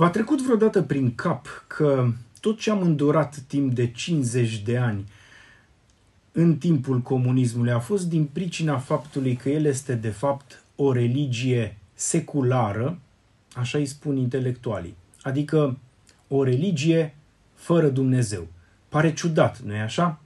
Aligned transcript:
V-a 0.00 0.10
trecut 0.10 0.42
vreodată 0.42 0.82
prin 0.82 1.14
cap 1.14 1.64
că 1.66 2.12
tot 2.40 2.58
ce 2.58 2.70
am 2.70 2.82
îndurat 2.82 3.36
timp 3.46 3.74
de 3.74 3.90
50 3.90 4.58
de 4.58 4.78
ani 4.78 5.04
în 6.32 6.56
timpul 6.56 6.98
comunismului 6.98 7.72
a 7.72 7.78
fost 7.78 8.08
din 8.08 8.24
pricina 8.24 8.78
faptului 8.78 9.36
că 9.36 9.48
el 9.48 9.64
este 9.64 9.94
de 9.94 10.08
fapt 10.08 10.62
o 10.76 10.92
religie 10.92 11.78
seculară, 11.94 12.98
așa 13.54 13.78
îi 13.78 13.86
spun 13.86 14.16
intelectualii, 14.16 14.96
adică 15.22 15.78
o 16.28 16.44
religie 16.44 17.14
fără 17.54 17.88
Dumnezeu. 17.88 18.46
Pare 18.88 19.12
ciudat, 19.12 19.58
nu-i 19.58 19.80
așa? 19.80 20.20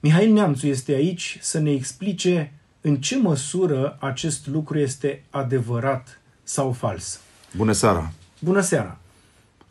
Mihail 0.00 0.32
Neamțu 0.32 0.66
este 0.66 0.92
aici 0.92 1.38
să 1.40 1.58
ne 1.58 1.70
explice 1.70 2.52
în 2.80 2.96
ce 2.96 3.18
măsură 3.18 3.96
acest 4.00 4.46
lucru 4.46 4.78
este 4.78 5.24
adevărat 5.30 6.20
sau 6.42 6.72
fals. 6.72 7.20
Bună 7.56 7.72
seara! 7.72 8.12
Bună 8.38 8.60
seara! 8.60 8.96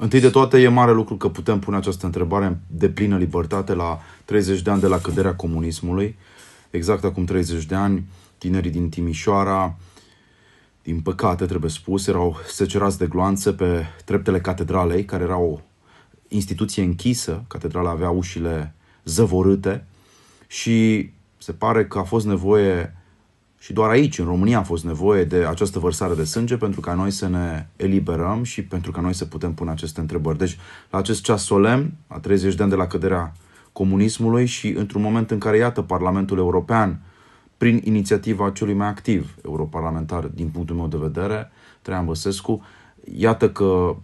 Întâi 0.02 0.20
de 0.20 0.30
toate, 0.30 0.60
e 0.62 0.68
mare 0.68 0.92
lucru 0.94 1.16
că 1.16 1.30
putem 1.30 1.60
pune 1.60 1.78
această 1.78 2.06
întrebare 2.06 2.60
de 2.68 2.90
plină 2.90 3.18
libertate 3.18 3.74
la 3.74 4.00
30 4.26 4.62
de 4.62 4.70
ani 4.70 4.82
de 4.82 4.88
la 4.88 5.00
căderea 5.00 5.36
comunismului. 5.36 6.18
Exact 6.70 7.04
acum 7.04 7.26
30 7.26 7.66
de 7.66 7.76
ani, 7.76 8.04
tinerii 8.38 8.72
din 8.72 8.90
Timișoara, 8.90 9.78
din 10.84 11.00
păcate, 11.00 11.46
trebuie 11.46 11.72
spus, 11.72 12.08
erau 12.08 12.38
secerați 12.48 12.98
de 12.98 13.08
gloanțe 13.08 13.54
pe 13.54 13.86
treptele 14.06 14.42
catedralei, 14.42 15.06
care 15.06 15.24
era 15.24 15.38
o 15.38 15.60
instituție 16.28 16.84
închisă. 16.84 17.44
Catedrala 17.48 17.90
avea 17.90 18.10
ușile 18.10 18.76
zăvorâte 19.04 19.86
și 20.48 21.10
se 21.38 21.52
pare 21.52 21.86
că 21.86 21.98
a 21.98 22.04
fost 22.04 22.26
nevoie 22.26 22.96
și 23.62 23.74
doar 23.74 23.90
aici, 23.90 24.20
în 24.20 24.26
România, 24.26 24.60
a 24.60 24.64
fost 24.64 24.84
nevoie 24.84 25.24
de 25.24 25.36
această 25.36 25.80
vărsare 25.80 26.14
de 26.14 26.24
sânge 26.24 26.58
pentru 26.58 26.80
ca 26.80 26.94
noi 26.94 27.12
să 27.12 27.28
ne 27.28 27.68
eliberăm 27.76 28.44
și 28.44 28.64
pentru 28.64 28.92
ca 28.92 29.02
noi 29.02 29.14
să 29.14 29.26
putem 29.26 29.54
pune 29.54 29.72
aceste 29.72 30.00
întrebări. 30.00 30.38
Deci, 30.38 30.58
la 30.90 30.98
acest 30.98 31.24
ceas 31.24 31.44
solemn, 31.44 31.94
a 32.08 32.20
30 32.20 32.56
de 32.56 32.62
ani 32.62 32.72
de 32.72 32.78
la 32.78 32.88
căderea 32.88 33.34
comunismului 33.72 34.46
și 34.46 34.68
într-un 34.68 35.02
moment 35.02 35.32
în 35.32 35.38
care, 35.38 35.58
iată, 35.58 35.82
Parlamentul 35.82 36.38
European, 36.38 37.00
prin 37.58 37.82
inițiativa 37.84 38.50
celui 38.50 38.74
mai 38.74 38.88
activ 38.88 39.36
europarlamentar, 39.46 40.24
din 40.24 40.48
punctul 40.48 40.76
meu 40.76 40.88
de 40.88 40.98
vedere, 40.98 41.52
Traian 41.82 42.06
Băsescu, 42.06 42.64
iată 43.16 43.50
că 43.50 43.96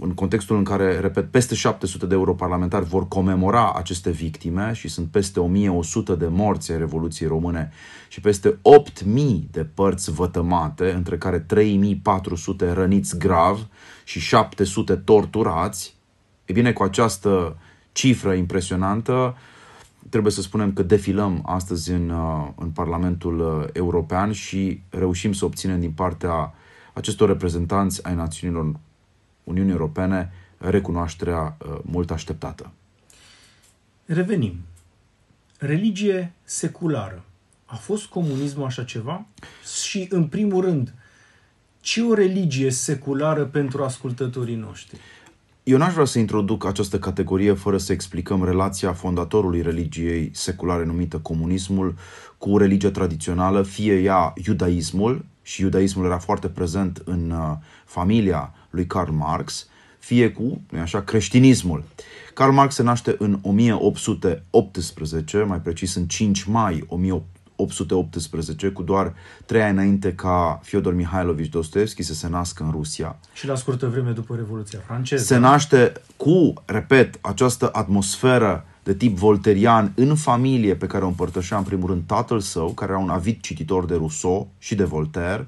în 0.00 0.14
contextul 0.14 0.56
în 0.56 0.64
care, 0.64 1.00
repet, 1.00 1.30
peste 1.30 1.54
700 1.54 2.06
de 2.06 2.14
europarlamentari 2.14 2.84
vor 2.84 3.08
comemora 3.08 3.72
aceste 3.72 4.10
victime 4.10 4.72
și 4.72 4.88
sunt 4.88 5.08
peste 5.08 5.40
1100 5.40 6.14
de 6.14 6.26
morți 6.26 6.72
ai 6.72 6.78
Revoluției 6.78 7.28
Române 7.28 7.70
și 8.08 8.20
peste 8.20 8.58
8000 8.62 9.48
de 9.50 9.64
părți 9.64 10.12
vătămate, 10.12 10.92
între 10.92 11.18
care 11.18 11.38
3400 11.38 12.72
răniți 12.72 13.18
grav 13.18 13.66
și 14.04 14.20
700 14.20 14.94
torturați, 14.94 15.96
e 16.44 16.52
bine, 16.52 16.72
cu 16.72 16.82
această 16.82 17.56
cifră 17.92 18.32
impresionantă, 18.32 19.36
trebuie 20.08 20.32
să 20.32 20.42
spunem 20.42 20.72
că 20.72 20.82
defilăm 20.82 21.42
astăzi 21.46 21.90
în, 21.90 22.10
uh, 22.10 22.48
în 22.56 22.68
Parlamentul 22.70 23.40
uh, 23.40 23.68
European 23.72 24.32
și 24.32 24.80
reușim 24.90 25.32
să 25.32 25.44
obținem 25.44 25.80
din 25.80 25.90
partea 25.90 26.54
acestor 26.94 27.28
reprezentanți 27.28 28.06
ai 28.06 28.14
națiunilor 28.14 28.74
Uniunii 29.48 29.72
Europene 29.72 30.32
recunoașterea 30.58 31.56
uh, 31.58 31.78
mult 31.82 32.10
așteptată. 32.10 32.70
Revenim. 34.04 34.54
Religie 35.58 36.32
seculară. 36.44 37.24
A 37.64 37.74
fost 37.74 38.06
comunismul 38.06 38.64
așa 38.64 38.84
ceva? 38.84 39.26
Și, 39.82 40.06
în 40.10 40.26
primul 40.26 40.64
rând, 40.64 40.94
ce 41.80 42.02
o 42.02 42.14
religie 42.14 42.70
seculară 42.70 43.44
pentru 43.44 43.84
ascultătorii 43.84 44.54
noștri? 44.54 44.98
Eu 45.62 45.78
n-aș 45.78 45.92
vrea 45.92 46.04
să 46.04 46.18
introduc 46.18 46.64
această 46.64 46.98
categorie 46.98 47.52
fără 47.52 47.78
să 47.78 47.92
explicăm 47.92 48.44
relația 48.44 48.92
fondatorului 48.92 49.62
religiei 49.62 50.30
seculare 50.32 50.84
numită 50.84 51.18
comunismul 51.18 51.94
cu 52.38 52.58
religia 52.58 52.90
tradițională, 52.90 53.62
fie 53.62 54.00
ea 54.00 54.32
iudaismul, 54.46 55.24
și 55.42 55.62
iudaismul 55.62 56.04
era 56.04 56.18
foarte 56.18 56.48
prezent 56.48 57.02
în 57.04 57.30
uh, 57.30 57.56
familia 57.84 58.52
lui 58.70 58.86
Karl 58.86 59.10
Marx, 59.10 59.68
fie 59.98 60.30
cu, 60.30 60.60
nu 60.70 60.80
așa, 60.80 61.02
creștinismul. 61.02 61.84
Karl 62.34 62.52
Marx 62.52 62.74
se 62.74 62.82
naște 62.82 63.14
în 63.18 63.38
1818, 63.42 65.42
mai 65.42 65.60
precis 65.60 65.94
în 65.94 66.06
5 66.06 66.44
mai 66.44 66.84
1818, 66.88 68.68
cu 68.68 68.82
doar 68.82 69.14
trei 69.46 69.62
ani 69.62 69.76
înainte 69.76 70.12
ca 70.12 70.60
Fyodor 70.62 70.94
Mihailovici 70.94 71.48
Dostoevski 71.48 72.02
să 72.02 72.14
se 72.14 72.28
nască 72.28 72.62
în 72.62 72.70
Rusia. 72.70 73.16
Și 73.32 73.46
la 73.46 73.54
scurtă 73.54 73.86
vreme 73.86 74.10
după 74.10 74.36
Revoluția 74.36 74.78
franceză. 74.86 75.24
Se 75.24 75.36
naște 75.36 75.92
cu, 76.16 76.52
repet, 76.64 77.18
această 77.20 77.68
atmosferă 77.72 78.64
de 78.82 78.94
tip 78.94 79.16
volterian 79.16 79.92
în 79.94 80.14
familie 80.14 80.74
pe 80.74 80.86
care 80.86 81.04
o 81.04 81.06
împărtășea 81.06 81.56
în 81.56 81.62
primul 81.62 81.88
rând 81.88 82.02
tatăl 82.06 82.40
său, 82.40 82.68
care 82.68 82.92
era 82.92 83.00
un 83.00 83.08
avid 83.08 83.40
cititor 83.40 83.84
de 83.84 83.94
Rousseau 83.94 84.48
și 84.58 84.74
de 84.74 84.84
Voltaire. 84.84 85.46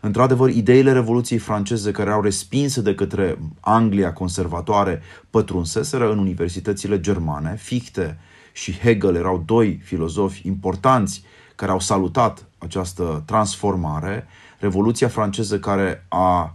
Într-adevăr, 0.00 0.50
ideile 0.50 0.92
Revoluției 0.92 1.38
franceze 1.38 1.90
care 1.90 2.08
erau 2.08 2.22
respinse 2.22 2.80
de 2.80 2.94
către 2.94 3.38
Anglia 3.60 4.12
conservatoare 4.12 5.02
pătrunseseră 5.30 6.12
în 6.12 6.18
universitățile 6.18 7.00
germane. 7.00 7.56
Fichte 7.56 8.18
și 8.52 8.78
Hegel 8.78 9.14
erau 9.14 9.42
doi 9.46 9.80
filozofi 9.82 10.46
importanți 10.46 11.22
care 11.54 11.70
au 11.70 11.80
salutat 11.80 12.46
această 12.58 13.22
transformare. 13.26 14.26
Revoluția 14.58 15.08
franceză 15.08 15.58
care 15.58 16.06
a 16.08 16.54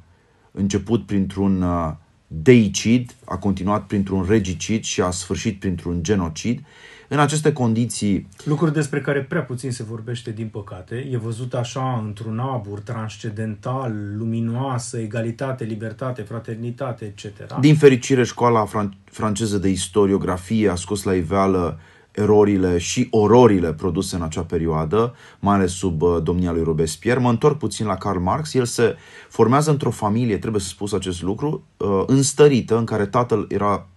început 0.51 1.05
printr-un 1.05 1.61
uh, 1.61 1.91
deicid, 2.33 3.15
a 3.25 3.37
continuat 3.37 3.85
printr-un 3.85 4.25
regicid 4.27 4.83
și 4.83 5.01
a 5.01 5.09
sfârșit 5.09 5.59
printr-un 5.59 6.03
genocid. 6.03 6.59
În 7.07 7.19
aceste 7.19 7.53
condiții... 7.53 8.27
Lucruri 8.43 8.73
despre 8.73 9.01
care 9.01 9.21
prea 9.21 9.41
puțin 9.41 9.71
se 9.71 9.83
vorbește, 9.83 10.31
din 10.31 10.47
păcate. 10.47 11.07
E 11.11 11.17
văzut 11.17 11.53
așa 11.53 12.01
într-un 12.05 12.39
abur 12.39 12.79
transcendental, 12.79 13.93
luminoasă, 14.17 14.97
egalitate, 14.97 15.63
libertate, 15.63 16.21
fraternitate, 16.21 17.05
etc. 17.05 17.59
Din 17.59 17.75
fericire, 17.75 18.23
școala 18.23 18.67
fran- 18.67 19.03
franceză 19.03 19.57
de 19.57 19.69
istoriografie 19.69 20.69
a 20.69 20.75
scos 20.75 21.03
la 21.03 21.13
iveală 21.13 21.79
erorile 22.11 22.77
și 22.77 23.07
ororile 23.11 23.73
produse 23.73 24.15
în 24.15 24.21
acea 24.21 24.43
perioadă, 24.43 25.13
mai 25.39 25.55
ales 25.55 25.71
sub 25.71 26.01
uh, 26.01 26.23
domnia 26.23 26.51
lui 26.51 26.63
Robespierre. 26.63 27.19
Mă 27.19 27.29
întorc 27.29 27.57
puțin 27.57 27.85
la 27.85 27.95
Karl 27.95 28.19
Marx. 28.19 28.53
El 28.53 28.65
se 28.65 28.95
formează 29.29 29.71
într-o 29.71 29.91
familie, 29.91 30.37
trebuie 30.37 30.61
să 30.61 30.67
spus 30.67 30.93
acest 30.93 31.21
lucru, 31.21 31.63
uh, 31.77 32.03
înstărită, 32.05 32.77
în 32.77 32.85
care 32.85 33.05
tatăl 33.05 33.45
era 33.49 33.87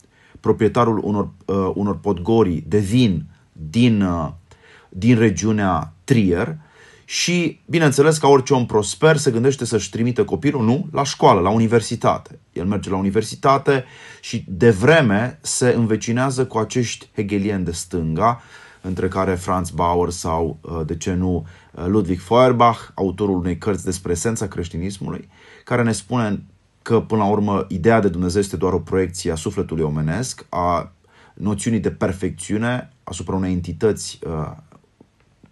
proprietarul 0.41 1.01
unor, 1.03 1.29
uh, 1.45 1.71
unor 1.75 1.99
podgorii 1.99 2.65
de 2.69 2.79
vin 2.79 3.27
din, 3.53 4.09
din 4.89 5.19
regiunea 5.19 5.93
Trier 6.05 6.59
și, 7.05 7.61
bineînțeles, 7.67 8.19
ca 8.19 8.29
orice 8.29 8.55
om 8.55 8.67
prosper, 8.67 9.17
se 9.17 9.31
gândește 9.31 9.65
să-și 9.65 9.91
trimite 9.91 10.25
copilul, 10.25 10.65
nu, 10.65 10.89
la 10.93 11.05
școală, 11.05 11.41
la 11.41 11.51
universitate. 11.51 12.39
El 12.53 12.67
merge 12.67 12.91
la 12.91 12.97
universitate 12.97 13.85
și 14.21 14.45
de 14.49 14.71
vreme 14.71 15.39
se 15.43 15.75
învecinează 15.77 16.47
cu 16.47 16.59
acești 16.59 17.09
hegelieni 17.15 17.65
de 17.65 17.73
stânga, 17.73 18.43
între 18.81 19.09
care 19.09 19.35
Franz 19.35 19.71
Bauer 19.71 20.11
sau, 20.11 20.59
uh, 20.61 20.81
de 20.87 20.97
ce 20.97 21.13
nu, 21.13 21.47
uh, 21.71 21.85
Ludwig 21.87 22.21
Feuerbach, 22.21 22.79
autorul 22.95 23.39
unei 23.39 23.59
cărți 23.59 23.85
despre 23.85 24.13
esența 24.13 24.47
creștinismului, 24.47 25.29
care 25.65 25.83
ne 25.83 25.93
spune 25.93 26.43
că, 26.83 27.01
până 27.01 27.23
la 27.23 27.29
urmă, 27.29 27.67
ideea 27.69 28.01
de 28.01 28.09
Dumnezeu 28.09 28.41
este 28.41 28.57
doar 28.57 28.73
o 28.73 28.81
proiecție 28.81 29.31
a 29.31 29.35
sufletului 29.35 29.85
omenesc, 29.85 30.47
a 30.49 30.93
noțiunii 31.35 31.81
de 31.81 31.91
perfecțiune 31.91 32.93
asupra 33.05 33.35
unei 33.35 33.53
entități 33.53 34.19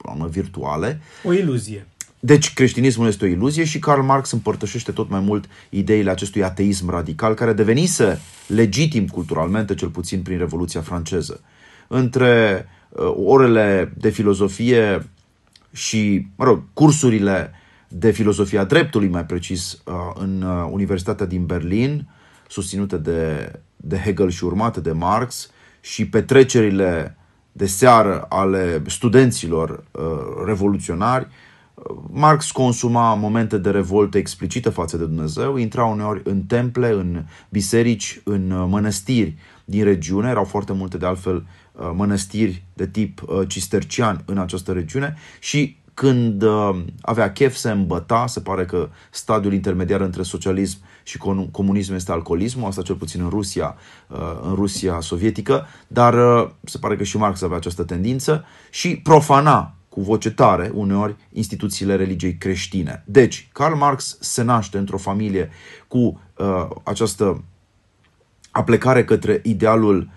uh, 0.04 0.12
urmă, 0.12 0.26
virtuale. 0.26 1.00
O 1.24 1.32
iluzie. 1.32 1.86
Deci 2.24 2.54
creștinismul 2.54 3.06
este 3.06 3.24
o 3.24 3.28
iluzie 3.28 3.64
și 3.64 3.78
Karl 3.78 4.00
Marx 4.00 4.30
împărtășește 4.30 4.92
tot 4.92 5.10
mai 5.10 5.20
mult 5.20 5.44
ideile 5.70 6.10
acestui 6.10 6.42
ateism 6.42 6.90
radical 6.90 7.34
care 7.34 7.52
devenise 7.52 8.20
legitim 8.46 9.06
culturalmente, 9.06 9.74
cel 9.74 9.88
puțin 9.88 10.22
prin 10.22 10.38
Revoluția 10.38 10.80
franceză. 10.80 11.40
Între 11.88 12.66
uh, 12.88 13.12
orele 13.24 13.92
de 13.96 14.08
filozofie 14.08 15.08
și, 15.72 16.26
mă 16.36 16.44
rog, 16.44 16.62
cursurile 16.72 17.50
de 17.88 18.10
filozofia 18.10 18.64
dreptului, 18.64 19.08
mai 19.08 19.24
precis, 19.24 19.82
uh, 19.84 19.94
în 20.14 20.42
uh, 20.42 20.68
Universitatea 20.70 21.26
din 21.26 21.46
Berlin, 21.46 22.08
susținute 22.48 22.96
de, 22.96 23.52
de 23.76 23.96
Hegel 23.96 24.30
și 24.30 24.44
urmate 24.44 24.80
de 24.80 24.92
Marx, 24.92 25.50
și 25.80 26.08
petrecerile 26.08 27.16
de 27.52 27.66
seară 27.66 28.26
ale 28.28 28.82
studenților 28.86 29.84
uh, 29.90 30.02
revoluționari, 30.46 31.26
uh, 31.74 31.96
Marx 32.10 32.50
consuma 32.50 33.14
momente 33.14 33.58
de 33.58 33.70
revoltă 33.70 34.18
explicită 34.18 34.70
față 34.70 34.96
de 34.96 35.04
Dumnezeu, 35.04 35.56
intra 35.56 35.84
uneori 35.84 36.20
în 36.24 36.42
temple, 36.42 36.90
în 36.90 37.24
biserici, 37.48 38.20
în 38.24 38.50
uh, 38.50 38.66
mănăstiri 38.68 39.34
din 39.64 39.84
regiune, 39.84 40.28
erau 40.28 40.44
foarte 40.44 40.72
multe 40.72 40.96
de 40.96 41.06
altfel 41.06 41.46
mănăstiri 41.94 42.64
de 42.74 42.86
tip 42.86 43.22
cistercian 43.46 44.22
în 44.24 44.38
această 44.38 44.72
regiune 44.72 45.16
și 45.40 45.76
când 45.94 46.42
uh, 46.42 46.84
avea 47.00 47.32
chef 47.32 47.54
se 47.54 47.70
îmbăta, 47.70 48.26
se 48.26 48.40
pare 48.40 48.64
că 48.64 48.88
stadiul 49.10 49.52
intermediar 49.52 50.00
între 50.00 50.22
socialism 50.22 50.78
și 51.02 51.18
comunism 51.50 51.94
este 51.94 52.12
alcoolismul, 52.12 52.68
asta 52.68 52.82
cel 52.82 52.94
puțin 52.94 53.22
în 53.22 53.28
Rusia, 53.28 53.76
uh, 54.08 54.18
în 54.42 54.54
Rusia 54.54 55.00
sovietică, 55.00 55.66
dar 55.86 56.14
uh, 56.14 56.50
se 56.64 56.78
pare 56.78 56.96
că 56.96 57.02
și 57.02 57.16
Marx 57.16 57.42
avea 57.42 57.56
această 57.56 57.82
tendință 57.82 58.44
și 58.70 58.96
profana 58.96 59.74
cu 59.88 60.00
voce 60.00 60.30
tare, 60.30 60.70
uneori, 60.74 61.16
instituțiile 61.32 61.96
religiei 61.96 62.36
creștine. 62.36 63.02
Deci, 63.06 63.48
Karl 63.52 63.74
Marx 63.74 64.16
se 64.20 64.42
naște 64.42 64.78
într-o 64.78 64.96
familie 64.96 65.50
cu 65.88 65.98
uh, 65.98 66.68
această 66.82 67.44
aplecare 68.50 69.04
către 69.04 69.40
idealul 69.44 70.10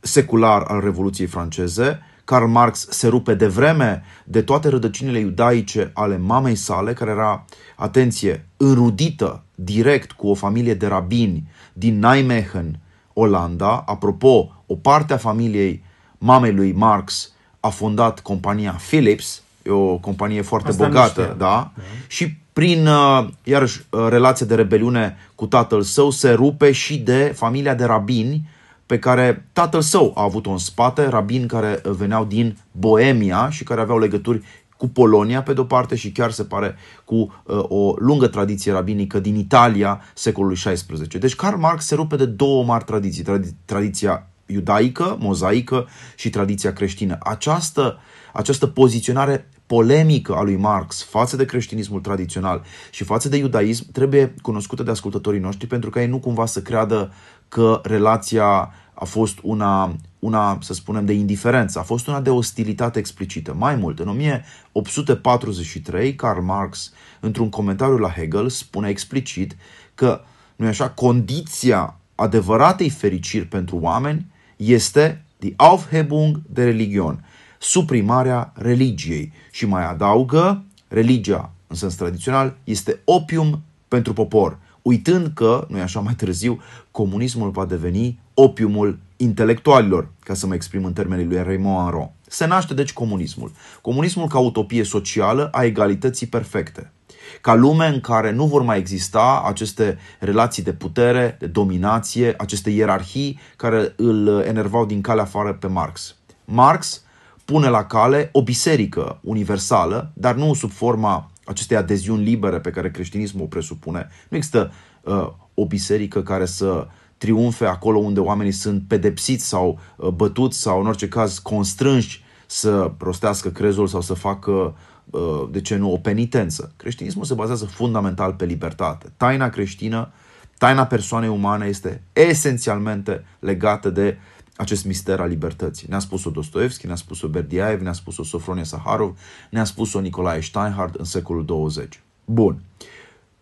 secular 0.00 0.62
al 0.62 0.80
Revoluției 0.80 1.26
franceze, 1.26 2.00
Karl 2.24 2.46
Marx 2.46 2.86
se 2.90 3.08
rupe 3.08 3.34
de 3.34 3.46
vreme 3.46 4.02
de 4.24 4.42
toate 4.42 4.68
rădăcinile 4.68 5.18
iudaice 5.18 5.90
ale 5.94 6.18
mamei 6.18 6.54
sale, 6.54 6.92
care 6.92 7.10
era, 7.10 7.44
atenție, 7.76 8.46
înrudită 8.56 9.42
direct 9.54 10.12
cu 10.12 10.28
o 10.28 10.34
familie 10.34 10.74
de 10.74 10.86
rabini 10.86 11.48
din 11.72 11.98
Nijmegen, 11.98 12.78
Olanda. 13.12 13.84
Apropo, 13.86 14.62
o 14.66 14.74
parte 14.74 15.12
a 15.12 15.16
familiei 15.16 15.84
mamei 16.18 16.52
lui 16.52 16.72
Marx 16.72 17.32
a 17.60 17.68
fondat 17.68 18.20
compania 18.20 18.80
Philips, 18.88 19.42
e 19.62 19.70
o 19.70 19.96
companie 19.98 20.42
foarte 20.42 20.68
Asta 20.68 20.86
bogată, 20.86 21.22
da? 21.22 21.34
da? 21.34 21.72
Și 22.06 22.36
prin, 22.52 22.86
uh, 22.86 23.28
iarăși, 23.42 23.84
uh, 23.90 24.06
relația 24.08 24.46
de 24.46 24.54
rebeliune 24.54 25.16
cu 25.34 25.46
tatăl 25.46 25.82
său 25.82 26.10
se 26.10 26.30
rupe 26.30 26.72
și 26.72 26.98
de 26.98 27.32
familia 27.36 27.74
de 27.74 27.84
rabini 27.84 28.48
pe 28.86 28.98
care 28.98 29.48
tatăl 29.52 29.80
său 29.80 30.12
a 30.16 30.22
avut-o 30.22 30.50
în 30.50 30.58
spate, 30.58 31.06
rabini 31.06 31.46
care 31.46 31.80
veneau 31.84 32.24
din 32.24 32.58
Boemia 32.72 33.50
și 33.50 33.64
care 33.64 33.80
aveau 33.80 33.98
legături 33.98 34.42
cu 34.76 34.88
Polonia 34.88 35.42
pe 35.42 35.52
de-o 35.52 35.64
parte 35.64 35.94
și 35.94 36.12
chiar 36.12 36.30
se 36.30 36.44
pare 36.44 36.76
cu 37.04 37.14
uh, 37.14 37.58
o 37.68 37.94
lungă 37.98 38.26
tradiție 38.26 38.72
rabinică 38.72 39.18
din 39.18 39.36
Italia 39.36 40.00
secolului 40.14 40.56
XVI. 40.56 41.18
Deci 41.18 41.34
Karl 41.34 41.56
Marx 41.56 41.86
se 41.86 41.94
rupe 41.94 42.16
de 42.16 42.26
două 42.26 42.64
mari 42.64 42.84
tradiții, 42.84 43.22
tradi- 43.22 43.54
tradiția 43.64 44.28
iudaică, 44.46 45.16
mozaică 45.20 45.88
și 46.16 46.30
tradiția 46.30 46.72
creștină. 46.72 47.18
Această, 47.20 47.98
această 48.32 48.66
poziționare 48.66 49.48
polemică 49.66 50.34
a 50.34 50.42
lui 50.42 50.56
Marx 50.56 51.02
față 51.02 51.36
de 51.36 51.44
creștinismul 51.44 52.00
tradițional 52.00 52.62
și 52.90 53.04
față 53.04 53.28
de 53.28 53.36
iudaism 53.36 53.92
trebuie 53.92 54.34
cunoscută 54.42 54.82
de 54.82 54.90
ascultătorii 54.90 55.40
noștri 55.40 55.66
pentru 55.66 55.90
ca 55.90 56.00
ei 56.00 56.06
nu 56.06 56.18
cumva 56.18 56.46
să 56.46 56.62
creadă 56.62 57.12
că 57.48 57.80
relația 57.82 58.72
a 58.94 59.04
fost 59.04 59.38
una, 59.42 59.96
una, 60.18 60.58
să 60.60 60.74
spunem, 60.74 61.04
de 61.04 61.12
indiferență, 61.12 61.78
a 61.78 61.82
fost 61.82 62.06
una 62.06 62.20
de 62.20 62.30
ostilitate 62.30 62.98
explicită. 62.98 63.54
Mai 63.54 63.76
mult, 63.76 63.98
în 63.98 64.08
1843, 64.08 66.14
Karl 66.14 66.40
Marx, 66.40 66.92
într-un 67.20 67.48
comentariu 67.48 67.96
la 67.96 68.10
Hegel, 68.10 68.48
spune 68.48 68.88
explicit 68.88 69.56
că, 69.94 70.20
nu 70.56 70.66
așa, 70.66 70.90
condiția 70.90 71.96
adevăratei 72.14 72.90
fericiri 72.90 73.46
pentru 73.46 73.76
oameni 73.76 74.26
este 74.56 75.24
die 75.38 75.54
Aufhebung 75.56 76.40
de 76.46 76.64
religion, 76.64 77.24
suprimarea 77.64 78.52
religiei. 78.54 79.32
Și 79.50 79.66
mai 79.66 79.86
adaugă, 79.86 80.64
religia, 80.88 81.52
în 81.66 81.76
sens 81.76 81.94
tradițional, 81.94 82.56
este 82.64 83.00
opium 83.04 83.62
pentru 83.88 84.12
popor 84.12 84.58
uitând 84.84 85.30
că, 85.34 85.66
nu 85.68 85.80
așa 85.80 86.00
mai 86.00 86.14
târziu, 86.14 86.60
comunismul 86.90 87.50
va 87.50 87.64
deveni 87.64 88.18
opiumul 88.34 88.98
intelectualilor, 89.16 90.08
ca 90.24 90.34
să 90.34 90.46
mă 90.46 90.54
exprim 90.54 90.84
în 90.84 90.92
termenii 90.92 91.24
lui 91.24 91.42
Raymond 91.42 91.86
Aron. 91.86 92.10
Se 92.28 92.46
naște 92.46 92.74
deci 92.74 92.92
comunismul. 92.92 93.52
Comunismul 93.80 94.28
ca 94.28 94.38
utopie 94.38 94.84
socială 94.84 95.48
a 95.52 95.64
egalității 95.64 96.26
perfecte. 96.26 96.92
Ca 97.40 97.54
lume 97.54 97.86
în 97.86 98.00
care 98.00 98.32
nu 98.32 98.46
vor 98.46 98.62
mai 98.62 98.78
exista 98.78 99.42
aceste 99.46 99.98
relații 100.20 100.62
de 100.62 100.72
putere, 100.72 101.36
de 101.38 101.46
dominație, 101.46 102.34
aceste 102.38 102.70
ierarhii 102.70 103.38
care 103.56 103.92
îl 103.96 104.42
enervau 104.46 104.86
din 104.86 105.00
calea 105.00 105.22
afară 105.22 105.52
pe 105.52 105.66
Marx. 105.66 106.16
Marx 106.44 107.03
pune 107.44 107.68
la 107.68 107.84
cale 107.84 108.28
o 108.32 108.42
biserică 108.42 109.18
universală, 109.22 110.10
dar 110.14 110.34
nu 110.34 110.54
sub 110.54 110.70
forma 110.70 111.30
acestei 111.44 111.76
adeziuni 111.76 112.24
libere 112.24 112.60
pe 112.60 112.70
care 112.70 112.90
creștinismul 112.90 113.44
o 113.44 113.46
presupune. 113.46 114.08
Nu 114.28 114.36
există 114.36 114.72
uh, 115.02 115.28
o 115.54 115.66
biserică 115.66 116.22
care 116.22 116.44
să 116.44 116.86
triumfe 117.16 117.64
acolo 117.64 117.98
unde 117.98 118.20
oamenii 118.20 118.52
sunt 118.52 118.82
pedepsiți 118.88 119.46
sau 119.46 119.78
uh, 119.96 120.08
bătuți 120.08 120.60
sau 120.60 120.80
în 120.80 120.86
orice 120.86 121.08
caz 121.08 121.38
constrânși 121.38 122.24
să 122.46 122.92
rostească 122.98 123.48
crezul 123.48 123.86
sau 123.86 124.00
să 124.00 124.14
facă, 124.14 124.76
uh, 125.10 125.48
de 125.50 125.60
ce 125.60 125.76
nu, 125.76 125.92
o 125.92 125.96
penitență. 125.96 126.72
Creștinismul 126.76 127.24
se 127.24 127.34
bazează 127.34 127.64
fundamental 127.64 128.32
pe 128.32 128.44
libertate. 128.44 129.12
Taina 129.16 129.48
creștină, 129.48 130.12
taina 130.58 130.86
persoanei 130.86 131.28
umane 131.28 131.66
este 131.66 132.02
esențialmente 132.12 133.24
legată 133.38 133.90
de 133.90 134.16
uh, 134.18 134.33
acest 134.56 134.84
mister 134.84 135.20
al 135.20 135.28
libertății. 135.28 135.86
Ne-a 135.90 135.98
spus-o 135.98 136.30
Dostoevski, 136.30 136.86
ne-a 136.86 136.94
spus-o 136.94 137.28
Berdiaev, 137.28 137.80
ne-a 137.80 137.92
spus-o 137.92 138.24
Sofronie 138.24 138.64
Saharov, 138.64 139.18
ne-a 139.50 139.64
spus-o 139.64 140.00
Nicolae 140.00 140.40
Steinhardt 140.40 140.94
în 140.94 141.04
secolul 141.04 141.44
20. 141.44 142.00
Bun. 142.24 142.62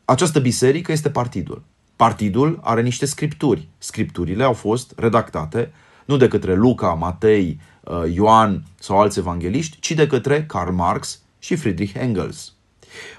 Această 0.05 0.41
biserică 0.41 0.93
este 0.93 1.11
partidul. 1.11 1.63
Partidul 1.97 2.61
are 2.63 2.83
niște 2.83 3.07
scripturi. 3.07 3.69
Scripturile 3.79 4.45
au 4.45 4.53
fost 4.53 4.93
redactate 4.97 5.73
nu 6.05 6.17
de 6.17 6.29
către 6.29 6.55
Luca, 6.55 6.93
Matei, 6.93 7.61
uh, 7.81 8.15
Ioan 8.15 8.65
sau 8.79 9.01
alți 9.01 9.19
evangeliști, 9.19 9.81
ci 9.81 9.93
de 9.93 10.07
către 10.07 10.45
Karl 10.45 10.71
Marx 10.71 11.21
și 11.39 11.57
Friedrich 11.57 11.95
Engels. 11.95 12.53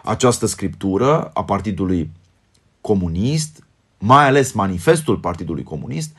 Această 0.04 0.46
scriptură 0.46 1.32
a 1.34 1.44
Partidului 1.44 2.12
Comunist, 2.82 3.64
mai 3.98 4.28
ales 4.28 4.52
manifestul 4.52 5.18
Partidului 5.18 5.64
Comunist, 5.64 6.16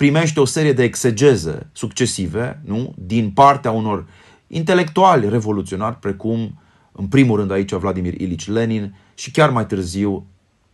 primește 0.00 0.40
o 0.40 0.44
serie 0.44 0.72
de 0.72 0.82
exegeze 0.82 1.70
succesive 1.72 2.60
nu? 2.64 2.92
din 2.96 3.30
partea 3.30 3.70
unor 3.70 4.06
intelectuali 4.46 5.28
revoluționari, 5.28 5.96
precum, 5.96 6.58
în 6.92 7.06
primul 7.06 7.36
rând 7.36 7.50
aici, 7.50 7.72
Vladimir 7.72 8.20
Ilici 8.20 8.48
Lenin 8.48 8.94
și 9.14 9.30
chiar 9.30 9.50
mai 9.50 9.66
târziu 9.66 10.26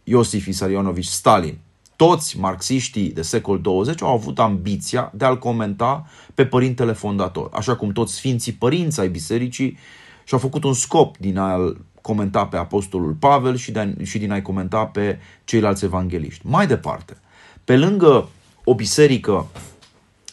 Iosif 0.04 0.46
Isarionovici 0.46 1.04
Stalin. 1.04 1.58
Toți 1.96 2.38
marxiștii 2.38 3.10
de 3.10 3.22
secol 3.22 3.60
20 3.60 4.02
au 4.02 4.12
avut 4.12 4.38
ambiția 4.38 5.12
de 5.14 5.24
a-l 5.24 5.38
comenta 5.38 6.06
pe 6.34 6.46
părintele 6.46 6.92
fondator, 6.92 7.50
așa 7.52 7.76
cum 7.76 7.92
toți 7.92 8.14
sfinții 8.14 8.52
părinți 8.52 9.00
ai 9.00 9.08
bisericii 9.08 9.78
și-au 10.24 10.40
făcut 10.40 10.64
un 10.64 10.74
scop 10.74 11.16
din 11.16 11.38
a-l 11.38 11.80
comenta 12.00 12.46
pe 12.46 12.56
apostolul 12.56 13.12
Pavel 13.12 13.56
și, 13.56 13.70
de, 13.70 13.94
și 14.02 14.18
din 14.18 14.32
a-i 14.32 14.42
comenta 14.42 14.86
pe 14.86 15.18
ceilalți 15.44 15.84
evangeliști. 15.84 16.46
Mai 16.46 16.66
departe, 16.66 17.16
pe 17.64 17.76
lângă 17.76 18.28
o 18.68 18.74
biserică 18.74 19.46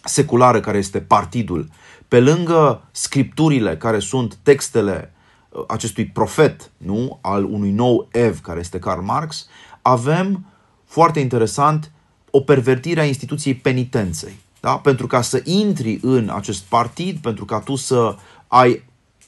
seculară 0.04 0.60
care 0.60 0.78
este 0.78 1.00
partidul, 1.02 1.70
pe 2.08 2.20
lângă 2.20 2.82
scripturile 2.92 3.78
care 3.78 4.00
sunt 4.00 4.36
textele 4.36 5.14
uh, 5.50 5.64
acestui 5.68 6.06
profet, 6.06 6.72
nu, 6.78 7.20
al 7.22 7.44
unui 7.44 7.72
nou 7.72 8.08
ev 8.12 8.42
care 8.42 8.60
este 8.60 8.80
Karl 8.80 9.02
Marx, 9.02 9.48
avem 9.82 10.46
foarte 10.86 11.20
interesant 11.20 11.92
o 12.32 12.40
pervertire 12.40 13.00
a 13.00 13.06
instituției 13.06 13.56
penitenței. 13.56 14.34
Da? 14.60 14.78
Pentru 14.78 15.08
ca 15.08 15.22
să 15.22 15.42
intri 15.44 16.00
în 16.02 16.30
acest 16.36 16.62
partid, 16.62 17.18
pentru 17.18 17.46
ca 17.46 17.60
tu 17.60 17.76
să 17.76 18.16
ai 18.48 18.84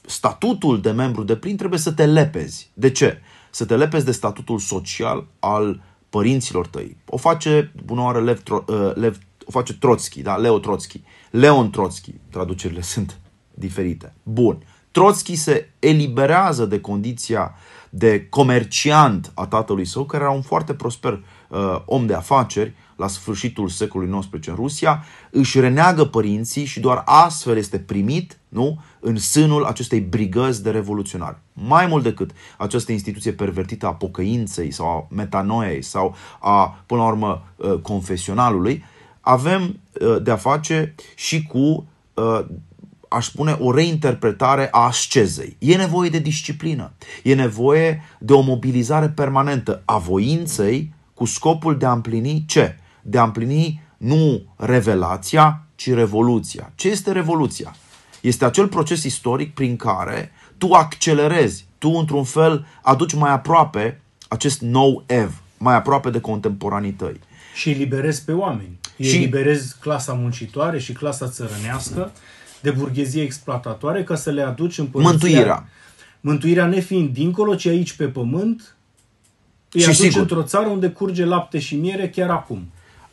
statutul 0.06 0.80
de 0.80 0.90
membru 0.90 1.22
de 1.22 1.36
plin, 1.36 1.56
trebuie 1.56 1.78
să 1.78 1.92
te 1.92 2.06
lepezi. 2.06 2.70
De 2.74 2.90
ce? 2.90 3.20
Să 3.50 3.64
te 3.64 3.76
lepezi 3.76 4.04
de 4.04 4.12
statutul 4.12 4.58
social 4.58 5.26
al 5.38 5.80
părinților 6.10 6.66
tăi. 6.66 6.96
O 7.06 7.16
face, 7.16 7.72
bună 7.84 8.00
oară, 8.00 8.20
Lev, 8.20 8.42
uh, 8.50 8.94
Lev, 8.94 9.18
o 9.44 9.50
face 9.50 9.74
Trotsky, 9.74 10.22
da? 10.22 10.36
Leo 10.36 10.58
Trotsky. 10.58 11.02
Leon 11.30 11.70
Trotsky, 11.70 12.14
traducerile 12.30 12.80
sunt 12.92 13.18
diferite. 13.54 14.14
Bun. 14.22 14.62
Trotsky 14.90 15.34
se 15.34 15.72
eliberează 15.78 16.66
de 16.66 16.80
condiția 16.80 17.54
de 17.90 18.26
comerciant 18.28 19.32
a 19.34 19.46
tatălui 19.46 19.84
său, 19.84 20.04
care 20.04 20.22
era 20.22 20.32
un 20.32 20.42
foarte 20.42 20.74
prosper 20.74 21.24
uh, 21.48 21.80
om 21.84 22.06
de 22.06 22.14
afaceri 22.14 22.74
la 22.96 23.08
sfârșitul 23.08 23.68
secolului 23.68 24.18
XIX 24.18 24.46
în 24.46 24.54
Rusia, 24.54 25.04
își 25.30 25.60
reneagă 25.60 26.04
părinții 26.04 26.64
și 26.64 26.80
doar 26.80 27.02
astfel 27.04 27.56
este 27.56 27.78
primit 27.78 28.38
nu, 28.48 28.80
în 29.00 29.16
sânul 29.16 29.64
acestei 29.64 30.00
brigăzi 30.00 30.62
de 30.62 30.70
revoluționari. 30.70 31.36
Mai 31.52 31.86
mult 31.86 32.02
decât 32.02 32.30
această 32.58 32.92
instituție 32.92 33.32
pervertită 33.32 33.86
a 33.86 33.94
pocăinței 33.94 34.70
sau 34.70 34.86
a 34.86 35.06
metanoiei 35.14 35.82
sau 35.82 36.14
a, 36.40 36.82
până 36.86 37.00
la 37.00 37.06
urmă, 37.06 37.42
uh, 37.56 37.78
confesionalului, 37.82 38.84
avem 39.20 39.62
uh, 40.00 40.22
de-a 40.22 40.36
face 40.36 40.94
și 41.14 41.42
cu 41.42 41.86
uh, 42.14 42.44
aș 43.08 43.26
spune, 43.26 43.56
o 43.60 43.72
reinterpretare 43.72 44.68
a 44.70 44.78
ascezei. 44.78 45.56
E 45.58 45.76
nevoie 45.76 46.10
de 46.10 46.18
disciplină, 46.18 46.92
e 47.22 47.34
nevoie 47.34 48.02
de 48.18 48.32
o 48.32 48.40
mobilizare 48.40 49.08
permanentă 49.08 49.82
a 49.84 49.98
voinței 49.98 50.94
cu 51.14 51.24
scopul 51.24 51.78
de 51.78 51.86
a 51.86 51.92
împlini 51.92 52.44
ce? 52.46 52.78
De 53.08 53.18
a 53.18 53.22
împlini 53.22 53.82
nu 53.96 54.42
revelația, 54.56 55.66
ci 55.74 55.92
revoluția. 55.92 56.72
Ce 56.74 56.88
este 56.88 57.12
revoluția? 57.12 57.74
Este 58.20 58.44
acel 58.44 58.68
proces 58.68 59.02
istoric 59.02 59.54
prin 59.54 59.76
care 59.76 60.32
tu 60.58 60.72
accelerezi, 60.72 61.64
tu 61.78 61.88
într-un 61.88 62.24
fel 62.24 62.66
aduci 62.82 63.14
mai 63.14 63.30
aproape 63.30 64.00
acest 64.28 64.60
nou 64.60 65.04
ev, 65.06 65.42
mai 65.58 65.74
aproape 65.74 66.10
de 66.10 66.20
contemporanii 66.20 66.92
tăi. 66.92 67.20
Și 67.54 67.70
eliberezi 67.70 68.24
pe 68.24 68.32
oameni. 68.32 68.78
Și 69.00 69.16
eliberezi 69.16 69.76
clasa 69.80 70.12
muncitoare 70.12 70.78
și 70.78 70.92
clasa 70.92 71.28
țărănească 71.28 72.12
de 72.62 72.70
burghezie 72.70 73.22
exploatatoare 73.22 74.04
ca 74.04 74.14
să 74.14 74.30
le 74.30 74.42
aduci 74.42 74.78
în 74.78 74.86
părăția. 74.86 75.10
Mântuirea. 75.10 75.68
Mântuirea 76.20 76.66
nefiind 76.66 77.08
dincolo, 77.08 77.54
ci 77.54 77.66
aici 77.66 77.92
pe 77.92 78.08
pământ, 78.08 78.76
îi 79.72 79.80
și 79.80 79.86
aduci 79.86 79.98
sigur. 79.98 80.20
într-o 80.20 80.42
țară 80.42 80.66
unde 80.66 80.88
curge 80.88 81.24
lapte 81.24 81.58
și 81.58 81.76
miere 81.76 82.08
chiar 82.08 82.30
acum. 82.30 82.66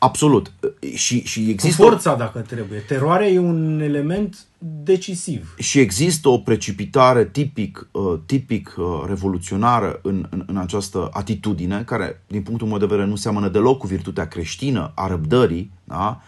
Absolut. 0.04 0.52
Și, 0.94 1.24
și 1.24 1.50
există... 1.50 1.82
Cu 1.82 1.88
forța, 1.88 2.14
dacă 2.14 2.38
trebuie. 2.38 2.78
Teroarea 2.78 3.28
e 3.28 3.38
un 3.38 3.80
element 3.80 4.46
decisiv. 4.58 5.54
Și 5.58 5.80
există 5.80 6.28
o 6.28 6.38
precipitare 6.38 7.24
tipic, 7.24 7.88
uh, 7.90 8.18
tipic 8.26 8.74
uh, 8.76 8.84
revoluționară 9.06 9.98
în, 10.02 10.26
în, 10.30 10.44
în 10.46 10.56
această 10.56 11.08
atitudine, 11.12 11.82
care, 11.82 12.22
din 12.26 12.42
punctul 12.42 12.68
meu 12.68 12.78
de 12.78 12.86
vedere, 12.86 13.06
nu 13.06 13.16
seamănă 13.16 13.48
deloc 13.48 13.78
cu 13.78 13.86
virtutea 13.86 14.28
creștină 14.28 14.92
a 14.94 15.06
răbdării, 15.06 15.70
da? 15.84 16.20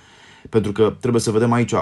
pentru 0.49 0.73
că 0.73 0.97
trebuie 1.01 1.23
să 1.23 1.31
vedem 1.31 1.53
aici, 1.53 1.75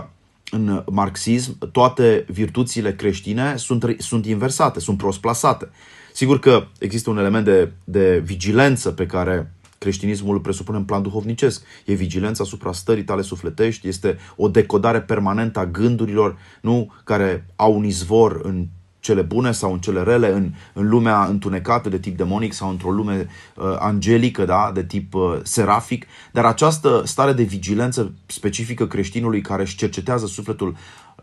în 0.50 0.84
marxism, 0.90 1.70
toate 1.72 2.24
virtuțile 2.28 2.94
creștine 2.94 3.56
sunt, 3.56 3.96
sunt 3.98 4.26
inversate, 4.26 4.80
sunt 4.80 4.96
prost 4.96 5.20
plasate. 5.20 5.68
Sigur 6.12 6.38
că 6.38 6.66
există 6.78 7.10
un 7.10 7.18
element 7.18 7.44
de, 7.44 7.72
de 7.84 8.18
vigilență 8.24 8.90
pe 8.90 9.06
care 9.06 9.53
creștinismul 9.84 10.40
presupune 10.40 10.78
în 10.78 10.84
plan 10.84 11.02
duhovnicesc. 11.02 11.62
E 11.84 11.94
vigilența 11.94 12.44
asupra 12.44 12.72
stării 12.72 13.04
tale 13.04 13.22
sufletești, 13.22 13.88
este 13.88 14.18
o 14.36 14.48
decodare 14.48 15.00
permanentă 15.00 15.58
a 15.58 15.66
gândurilor 15.66 16.36
nu, 16.60 16.92
care 17.04 17.46
au 17.56 17.76
un 17.76 17.84
izvor 17.84 18.40
în 18.42 18.66
cele 19.00 19.22
bune 19.22 19.52
sau 19.52 19.72
în 19.72 19.78
cele 19.78 20.02
rele, 20.02 20.32
în, 20.32 20.52
în 20.72 20.88
lumea 20.88 21.24
întunecată 21.24 21.88
de 21.88 21.98
tip 21.98 22.16
demonic 22.16 22.52
sau 22.52 22.70
într-o 22.70 22.90
lume 22.90 23.28
uh, 23.56 23.76
angelică, 23.78 24.44
da, 24.44 24.70
de 24.74 24.84
tip 24.84 25.14
uh, 25.14 25.38
serafic, 25.42 26.06
dar 26.32 26.44
această 26.44 27.02
stare 27.04 27.32
de 27.32 27.42
vigilență 27.42 28.12
specifică 28.26 28.86
creștinului 28.86 29.40
care 29.40 29.62
își 29.62 29.76
cercetează 29.76 30.26
sufletul 30.26 30.76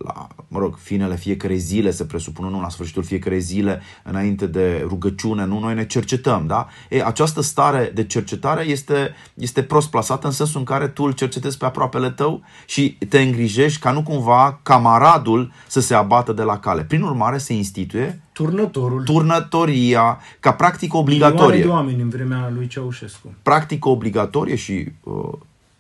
la, 0.04 0.28
mă 0.48 0.60
rog, 0.60 0.78
finele 0.78 1.16
fiecare 1.16 1.56
zile, 1.56 1.92
se 1.92 2.06
presupune, 2.06 2.50
nu 2.50 2.62
la 2.62 2.70
sfârșitul 2.70 3.04
fiecare 3.04 3.38
zile, 3.38 3.82
înainte 4.04 4.48
de 4.48 4.86
rugăciune, 4.88 5.46
nu, 5.46 5.60
noi 5.60 5.74
ne 5.74 5.86
cercetăm, 5.86 6.48
da? 6.48 6.68
E, 6.90 7.04
această 7.04 7.42
stare 7.42 7.92
de 7.94 8.04
cercetare 8.04 8.64
este, 8.64 9.16
este 9.34 9.64
prost 9.64 9.90
plasată 9.90 10.28
în 10.28 10.34
sensul 10.34 10.60
în 10.60 10.66
care 10.66 10.88
tu 10.88 11.04
îl 11.04 11.12
cercetezi 11.12 11.58
pe 11.58 11.66
aproapele 11.66 12.10
tău 12.10 12.42
și 12.66 12.98
te 13.10 13.22
îngrijești 13.22 13.80
ca 13.80 13.92
nu 13.92 14.04
cumva 14.04 14.60
camaradul 14.64 15.52
să 15.68 15.80
se 15.80 15.94
abată 15.94 16.34
de 16.34 16.44
la 16.44 16.60
cale. 16.60 16.84
Prin 16.84 17.02
urmare, 17.02 17.38
se 17.38 17.54
instituie 17.54 18.22
Turnătorul. 18.34 19.04
Turnătoria, 19.04 20.20
ca 20.40 20.54
practică 20.54 20.98
obligatorie. 20.98 21.56
Milioane 21.56 21.64
de 21.64 21.68
oameni 21.68 22.02
în 22.02 22.10
vremea 22.10 22.52
lui 22.54 22.68
Ceaușescu. 22.68 23.34
Practică 23.44 23.90
obligatorie 23.90 24.56
și 24.56 24.92
uh, 25.04 25.34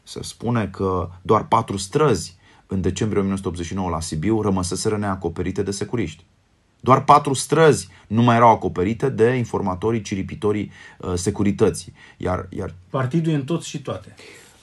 se 0.03 0.19
spune 0.23 0.67
că 0.71 1.09
doar 1.21 1.45
patru 1.47 1.77
străzi 1.77 2.39
în 2.71 2.81
decembrie 2.81 3.21
1989 3.21 3.89
la 3.89 3.99
Sibiu 3.99 4.41
rămăseseră 4.41 4.97
neacoperite 4.97 5.63
de 5.63 5.71
securiști. 5.71 6.25
Doar 6.79 7.03
patru 7.03 7.33
străzi 7.33 7.87
nu 8.07 8.21
mai 8.21 8.35
erau 8.35 8.49
acoperite 8.49 9.09
de 9.09 9.29
informatorii, 9.29 10.01
ciripitorii 10.01 10.71
uh, 10.97 11.13
securității. 11.15 11.93
Iar, 12.17 12.47
iar, 12.49 12.73
Partidul 12.89 13.31
e 13.31 13.35
în 13.35 13.43
toți 13.43 13.67
și 13.67 13.81
toate. 13.81 14.15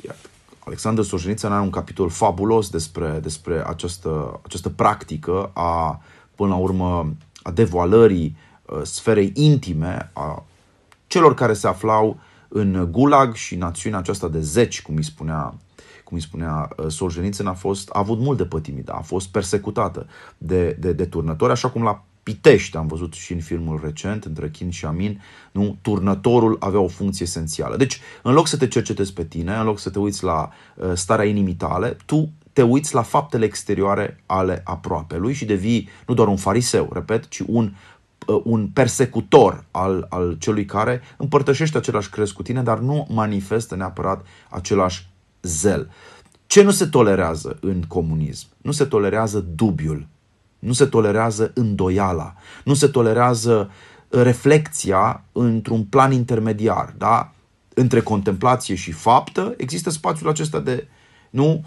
Iar 0.05 0.17
Alexander 0.59 1.05
Solzhenitsyn 1.05 1.53
are 1.53 1.63
un 1.63 1.71
capitol 1.71 2.09
fabulos 2.09 2.71
despre, 2.71 3.19
despre 3.23 3.63
această, 3.67 4.41
această 4.45 4.69
practică 4.69 5.51
a, 5.55 6.03
până 6.35 6.51
la 6.51 6.57
urmă, 6.57 7.15
a 7.43 7.51
devoalării 7.51 8.37
uh, 8.65 8.81
sferei 8.83 9.33
intime 9.35 10.11
a 10.13 10.45
celor 11.07 11.35
care 11.35 11.53
se 11.53 11.67
aflau 11.67 12.21
în 12.49 12.89
gulag 12.91 13.35
și 13.35 13.57
națiunea 13.57 13.99
aceasta 13.99 14.29
de 14.29 14.41
zeci, 14.41 14.83
cum 14.83 14.97
îi 14.97 15.05
spunea 15.05 15.55
cum 16.09 16.17
îi 16.17 16.23
spunea 16.23 16.69
uh, 16.77 16.87
Solzhenitsyn, 16.89 17.47
a, 17.47 17.53
fost, 17.53 17.89
a 17.93 17.99
avut 17.99 18.19
mult 18.19 18.37
de 18.37 18.45
pătimit, 18.45 18.89
a 18.89 19.01
fost 19.05 19.29
persecutată 19.29 20.07
de, 20.39 20.77
de, 20.81 20.93
de 20.93 21.05
turnători, 21.05 21.53
așa 21.53 21.71
cum 21.71 21.83
la 21.83 22.05
Pitești, 22.23 22.77
am 22.77 22.87
văzut 22.87 23.13
și 23.13 23.33
în 23.33 23.41
filmul 23.41 23.81
recent, 23.85 24.25
între 24.25 24.51
Chin 24.51 24.71
și 24.71 24.85
Amin, 24.85 25.23
nu? 25.53 25.77
turnătorul 25.83 26.57
avea 26.61 26.81
o 26.81 26.89
funcție 26.89 27.25
esențială. 27.27 27.77
Deci, 27.77 28.01
în 28.23 28.33
loc 28.33 28.47
să 28.47 28.57
te 28.57 28.69
cercetezi 28.69 29.13
pe 29.13 29.25
tine, 29.25 29.55
în 29.55 29.65
loc 29.65 29.79
să 29.79 29.91
te 29.91 29.99
uiți 29.99 30.25
la 30.25 30.51
uh, 30.75 30.93
starea 30.95 31.25
inimii 31.25 31.55
tale, 31.55 31.97
tu 32.07 32.31
te 32.53 32.63
uiți 32.63 32.95
la 32.95 33.03
faptele 33.03 33.45
exterioare 33.45 34.23
ale 34.27 34.61
aproapelui 34.65 35.33
și 35.33 35.45
devii 35.45 35.89
nu 36.07 36.15
doar 36.15 36.29
un 36.29 36.37
fariseu, 36.37 36.91
repet, 36.93 37.29
ci 37.29 37.43
un 37.47 37.73
uh, 38.27 38.41
un 38.45 38.67
persecutor 38.67 39.65
al, 39.71 40.07
al 40.09 40.37
celui 40.39 40.65
care 40.65 41.01
împărtășește 41.17 41.77
același 41.77 42.11
crez 42.11 42.31
cu 42.31 42.43
tine, 42.43 42.63
dar 42.63 42.79
nu 42.79 43.07
manifestă 43.11 43.77
neapărat 43.77 44.27
același 44.49 45.08
zel. 45.43 45.91
Ce 46.47 46.63
nu 46.63 46.71
se 46.71 46.87
tolerează 46.87 47.59
în 47.61 47.83
comunism? 47.83 48.47
Nu 48.63 48.73
se 48.73 48.85
tolerează 48.85 49.39
dubiul, 49.55 50.07
nu 50.59 50.73
se 50.73 50.85
tolerează 50.87 51.51
îndoiala, 51.55 52.35
nu 52.65 52.75
se 52.75 52.87
tolerează 52.87 53.71
reflexia 54.09 55.25
într-un 55.33 55.85
plan 55.85 56.13
intermediar, 56.13 56.95
da? 56.99 57.33
Între 57.75 58.01
contemplație 58.01 58.75
și 58.75 58.93
faptă 58.93 59.55
există 59.57 59.91
spațiul 59.91 60.29
acesta 60.29 60.61
de, 60.61 60.89
nu, 61.31 61.65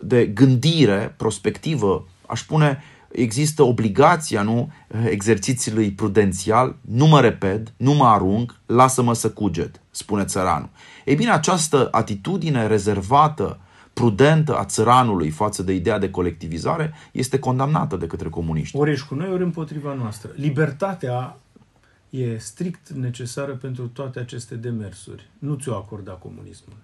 de 0.00 0.26
gândire 0.26 1.14
prospectivă, 1.16 2.08
aș 2.26 2.40
spune, 2.40 2.82
există 3.14 3.62
obligația, 3.62 4.42
nu, 4.42 4.72
exercițiului 5.04 5.92
prudențial, 5.92 6.76
nu 6.80 7.06
mă 7.06 7.20
repet, 7.20 7.72
nu 7.76 7.92
mă 7.92 8.04
arunc, 8.04 8.60
lasă-mă 8.66 9.14
să 9.14 9.30
cuget, 9.30 9.80
spune 9.90 10.24
țăranul. 10.24 10.68
Ei 11.04 11.14
bine, 11.14 11.30
această 11.30 11.88
atitudine 11.90 12.66
rezervată, 12.66 13.58
prudentă 13.92 14.56
a 14.56 14.64
țăranului 14.64 15.30
față 15.30 15.62
de 15.62 15.72
ideea 15.72 15.98
de 15.98 16.10
colectivizare 16.10 16.92
este 17.12 17.38
condamnată 17.38 17.96
de 17.96 18.06
către 18.06 18.28
comuniști. 18.28 18.76
Ori 18.76 18.90
ești 18.90 19.06
cu 19.06 19.14
noi, 19.14 19.32
ori 19.32 19.42
împotriva 19.42 19.94
noastră. 19.94 20.30
Libertatea 20.34 21.36
e 22.10 22.38
strict 22.38 22.88
necesară 22.88 23.52
pentru 23.52 23.86
toate 23.88 24.18
aceste 24.18 24.54
demersuri. 24.54 25.28
Nu 25.38 25.54
ți-o 25.54 25.74
acorda 25.74 26.12
comunismul. 26.12 26.76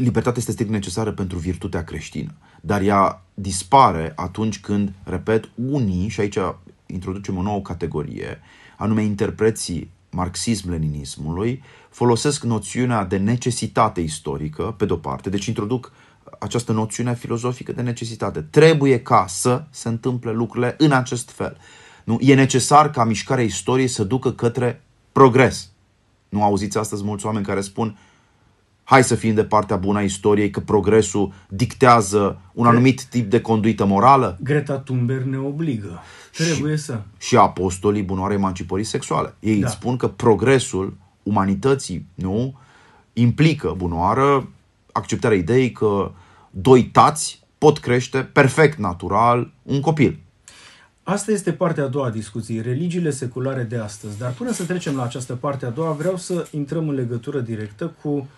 Libertatea 0.00 0.38
este 0.38 0.52
strict 0.52 0.70
necesară 0.70 1.12
pentru 1.12 1.38
virtutea 1.38 1.84
creștină, 1.84 2.34
dar 2.60 2.82
ea 2.82 3.22
dispare 3.34 4.12
atunci 4.16 4.60
când, 4.60 4.92
repet, 5.04 5.50
unii, 5.54 6.08
și 6.08 6.20
aici 6.20 6.38
introducem 6.86 7.36
o 7.36 7.42
nouă 7.42 7.60
categorie, 7.60 8.40
anume 8.76 9.02
interpreții 9.02 9.90
marxism-leninismului, 10.10 11.62
folosesc 11.90 12.42
noțiunea 12.42 13.04
de 13.04 13.16
necesitate 13.16 14.00
istorică, 14.00 14.74
pe 14.76 14.84
de-o 14.84 14.96
parte, 14.96 15.30
deci 15.30 15.46
introduc 15.46 15.92
această 16.38 16.72
noțiune 16.72 17.14
filozofică 17.14 17.72
de 17.72 17.82
necesitate. 17.82 18.40
Trebuie 18.40 19.02
ca 19.02 19.24
să 19.28 19.64
se 19.70 19.88
întâmple 19.88 20.32
lucrurile 20.32 20.74
în 20.78 20.92
acest 20.92 21.30
fel. 21.30 21.56
Nu? 22.04 22.18
E 22.20 22.34
necesar 22.34 22.90
ca 22.90 23.04
mișcarea 23.04 23.44
istoriei 23.44 23.88
să 23.88 24.04
ducă 24.04 24.32
către 24.32 24.82
progres. 25.12 25.70
Nu 26.28 26.42
auziți 26.42 26.78
astăzi 26.78 27.04
mulți 27.04 27.26
oameni 27.26 27.44
care 27.44 27.60
spun 27.60 27.98
hai 28.84 29.04
să 29.04 29.14
fim 29.14 29.34
de 29.34 29.44
partea 29.44 29.76
bună 29.76 29.98
a 29.98 30.02
istoriei, 30.02 30.50
că 30.50 30.60
progresul 30.60 31.32
dictează 31.48 32.40
un 32.52 32.66
anumit 32.66 33.04
tip 33.04 33.30
de 33.30 33.40
conduită 33.40 33.84
morală? 33.84 34.38
Greta 34.42 34.78
Thunberg 34.78 35.24
ne 35.24 35.38
obligă. 35.38 36.02
Trebuie 36.32 36.76
și, 36.76 36.82
să. 36.82 37.00
Și 37.18 37.36
apostolii 37.36 38.02
bunoare 38.02 38.34
emancipării 38.34 38.84
sexuale. 38.84 39.34
Ei 39.40 39.60
da. 39.60 39.68
spun 39.68 39.96
că 39.96 40.08
progresul 40.08 40.96
umanității 41.22 42.06
nu 42.14 42.54
implică 43.12 43.74
bunoară 43.76 44.48
acceptarea 44.92 45.36
ideii 45.36 45.72
că 45.72 46.10
doi 46.50 46.84
tați 46.84 47.42
pot 47.58 47.78
crește 47.78 48.18
perfect 48.18 48.78
natural 48.78 49.52
un 49.62 49.80
copil. 49.80 50.18
Asta 51.02 51.32
este 51.32 51.52
partea 51.52 51.84
a 51.84 51.86
doua 51.86 52.06
a 52.06 52.10
discuției, 52.10 52.62
religiile 52.62 53.10
seculare 53.10 53.62
de 53.62 53.76
astăzi. 53.76 54.18
Dar 54.18 54.32
până 54.32 54.52
să 54.52 54.64
trecem 54.64 54.96
la 54.96 55.02
această 55.02 55.34
parte 55.34 55.66
a 55.66 55.70
doua, 55.70 55.92
vreau 55.92 56.16
să 56.16 56.46
intrăm 56.50 56.88
în 56.88 56.94
legătură 56.94 57.40
directă 57.40 57.94
cu 58.02 58.28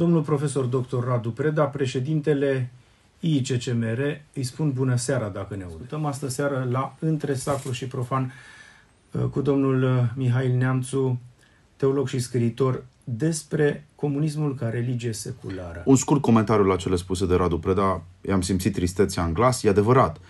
domnul 0.00 0.22
profesor 0.22 0.64
dr. 0.64 1.04
Radu 1.04 1.30
Preda, 1.30 1.64
președintele 1.64 2.70
ICCMR. 3.20 3.98
Îi 4.32 4.42
spun 4.42 4.72
bună 4.72 4.96
seara 4.96 5.28
dacă 5.28 5.56
ne 5.56 5.64
audăm. 5.64 6.04
Astă 6.04 6.28
seară 6.28 6.68
la 6.70 6.96
Între 6.98 7.34
Sacru 7.34 7.72
și 7.72 7.86
Profan 7.86 8.32
uh, 9.10 9.22
cu 9.30 9.40
domnul 9.40 9.82
uh, 9.82 10.02
Mihail 10.14 10.56
Neamțu, 10.56 11.20
teolog 11.76 12.08
și 12.08 12.18
scriitor, 12.18 12.84
despre 13.04 13.86
comunismul 13.94 14.54
ca 14.54 14.68
religie 14.68 15.12
seculară. 15.12 15.82
Un 15.84 15.96
scurt 15.96 16.20
comentariu 16.20 16.64
la 16.64 16.76
cele 16.76 16.96
spuse 16.96 17.26
de 17.26 17.34
Radu 17.34 17.58
Preda. 17.58 18.02
I-am 18.28 18.40
simțit 18.40 18.72
tristețea 18.72 19.24
în 19.24 19.32
glas. 19.32 19.62
E 19.62 19.68
adevărat. 19.68 20.20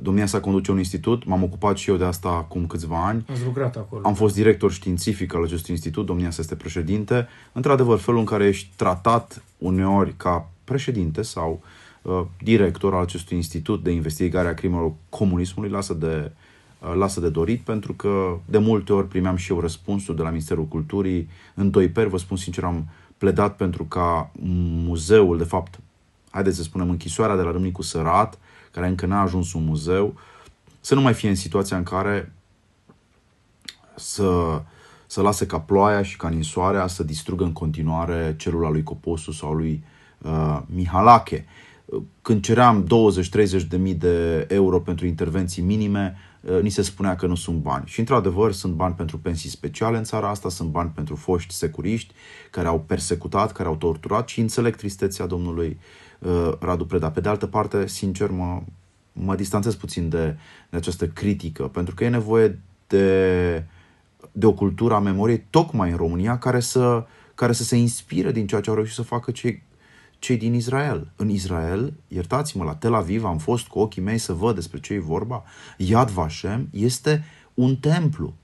Domnia 0.00 0.26
sa 0.26 0.40
conduce 0.40 0.70
un 0.70 0.78
institut, 0.78 1.24
m-am 1.24 1.42
ocupat 1.42 1.76
și 1.76 1.90
eu 1.90 1.96
de 1.96 2.04
asta 2.04 2.28
acum 2.28 2.66
câțiva 2.66 3.06
ani. 3.06 3.24
Ați 3.30 3.44
lucrat 3.44 3.76
acolo. 3.76 4.02
Am 4.04 4.14
fost 4.14 4.34
director 4.34 4.72
științific 4.72 5.34
al 5.34 5.42
acestui 5.42 5.74
institut, 5.74 6.06
domnia 6.06 6.30
sa 6.30 6.40
este 6.40 6.54
președinte. 6.54 7.28
Într-adevăr, 7.52 7.98
felul 7.98 8.20
în 8.20 8.26
care 8.26 8.46
ești 8.46 8.70
tratat 8.76 9.42
uneori 9.58 10.14
ca 10.16 10.50
președinte 10.64 11.22
sau 11.22 11.62
uh, 12.02 12.22
director 12.42 12.94
al 12.94 13.02
acestui 13.02 13.36
institut 13.36 13.82
de 13.82 13.90
investigare 13.90 14.48
a 14.48 14.54
crimelor 14.54 14.92
comunismului 15.08 15.70
lasă 15.70 15.94
de 15.94 16.30
uh, 16.78 16.94
lasă 16.94 17.20
de 17.20 17.28
dorit 17.28 17.60
pentru 17.60 17.92
că 17.92 18.38
de 18.44 18.58
multe 18.58 18.92
ori 18.92 19.08
primeam 19.08 19.36
și 19.36 19.52
eu 19.52 19.60
răspunsul 19.60 20.16
de 20.16 20.22
la 20.22 20.28
Ministerul 20.28 20.64
Culturii. 20.64 21.28
În 21.54 21.70
Toiper, 21.70 22.06
vă 22.06 22.18
spun 22.18 22.36
sincer, 22.36 22.64
am 22.64 22.88
pledat 23.18 23.56
pentru 23.56 23.84
ca 23.84 24.30
muzeul, 24.84 25.38
de 25.38 25.44
fapt, 25.44 25.80
haideți 26.32 26.56
să 26.56 26.62
spunem, 26.62 26.90
închisoarea 26.90 27.36
de 27.36 27.42
la 27.42 27.50
Râmnicu 27.50 27.82
Sărat, 27.82 28.38
care 28.70 28.86
încă 28.86 29.06
n-a 29.06 29.20
ajuns 29.20 29.52
un 29.52 29.64
muzeu, 29.64 30.14
să 30.80 30.94
nu 30.94 31.00
mai 31.00 31.14
fie 31.14 31.28
în 31.28 31.34
situația 31.34 31.76
în 31.76 31.82
care 31.82 32.32
să, 33.94 34.62
să 35.06 35.20
lase 35.20 35.46
ca 35.46 35.60
ploaia 35.60 36.02
și 36.02 36.16
ca 36.16 36.28
ninsoarea 36.28 36.86
să 36.86 37.02
distrugă 37.02 37.44
în 37.44 37.52
continuare 37.52 38.34
celula 38.38 38.70
lui 38.70 38.82
Coposu 38.82 39.32
sau 39.32 39.52
lui 39.52 39.84
uh, 40.18 40.58
Mihalache. 40.66 41.46
Când 42.22 42.42
ceream 42.42 42.86
20-30 42.86 43.66
de 43.68 43.76
mii 43.76 43.94
de 43.94 44.46
euro 44.48 44.80
pentru 44.80 45.06
intervenții 45.06 45.62
minime, 45.62 46.16
uh, 46.40 46.60
ni 46.60 46.68
se 46.68 46.82
spunea 46.82 47.16
că 47.16 47.26
nu 47.26 47.34
sunt 47.34 47.56
bani. 47.56 47.86
Și 47.86 47.98
într-adevăr 48.00 48.52
sunt 48.52 48.74
bani 48.74 48.94
pentru 48.94 49.18
pensii 49.18 49.50
speciale 49.50 49.96
în 49.96 50.04
țara 50.04 50.28
asta, 50.28 50.48
sunt 50.48 50.68
bani 50.68 50.90
pentru 50.94 51.16
foști 51.16 51.54
securiști 51.54 52.14
care 52.50 52.68
au 52.68 52.80
persecutat, 52.80 53.52
care 53.52 53.68
au 53.68 53.76
torturat 53.76 54.28
și 54.28 54.40
înțeleg 54.40 54.76
tristețea 54.76 55.26
domnului 55.26 55.68
uh, 55.68 56.11
Radu 56.60 56.86
Preda. 56.86 57.10
Pe 57.10 57.20
de 57.20 57.28
altă 57.28 57.46
parte, 57.46 57.86
sincer, 57.86 58.30
mă, 58.30 58.62
mă 59.12 59.34
distanțez 59.34 59.74
puțin 59.74 60.08
de, 60.08 60.36
de 60.70 60.76
această 60.76 61.06
critică, 61.06 61.62
pentru 61.62 61.94
că 61.94 62.04
e 62.04 62.08
nevoie 62.08 62.60
de, 62.86 63.64
de 64.32 64.46
o 64.46 64.52
cultură 64.52 64.94
a 64.94 64.98
memoriei 64.98 65.46
tocmai 65.50 65.90
în 65.90 65.96
România 65.96 66.38
care 66.38 66.60
să, 66.60 67.04
care 67.34 67.52
să 67.52 67.64
se 67.64 67.76
inspire 67.76 68.32
din 68.32 68.46
ceea 68.46 68.60
ce 68.60 68.68
au 68.68 68.74
reușit 68.74 68.94
să 68.94 69.02
facă 69.02 69.30
cei, 69.30 69.62
cei 70.18 70.36
din 70.36 70.54
Israel. 70.54 71.12
În 71.16 71.28
Israel, 71.28 71.92
iertați-mă, 72.08 72.64
la 72.64 72.74
Tel 72.74 72.94
Aviv 72.94 73.24
am 73.24 73.38
fost 73.38 73.66
cu 73.66 73.78
ochii 73.78 74.02
mei 74.02 74.18
să 74.18 74.32
văd 74.32 74.54
despre 74.54 74.80
ce 74.80 74.92
e 74.92 74.98
vorba. 74.98 75.44
Yad 75.76 76.10
Vashem 76.10 76.68
este 76.70 77.24
un 77.54 77.76
templu. 77.76 78.34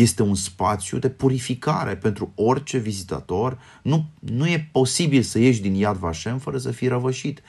Este 0.00 0.22
un 0.22 0.34
spațiu 0.34 0.98
de 0.98 1.08
purificare 1.08 1.96
pentru 1.96 2.32
orice 2.34 2.78
vizitator. 2.78 3.58
Nu, 3.82 4.04
nu 4.18 4.46
e 4.46 4.68
posibil 4.72 5.22
să 5.22 5.38
ieși 5.38 5.60
din 5.60 5.74
Yad 5.74 5.96
Vashem 5.96 6.38
fără 6.38 6.58
să 6.58 6.70
fii 6.70 6.88
răvășit. 6.88 7.40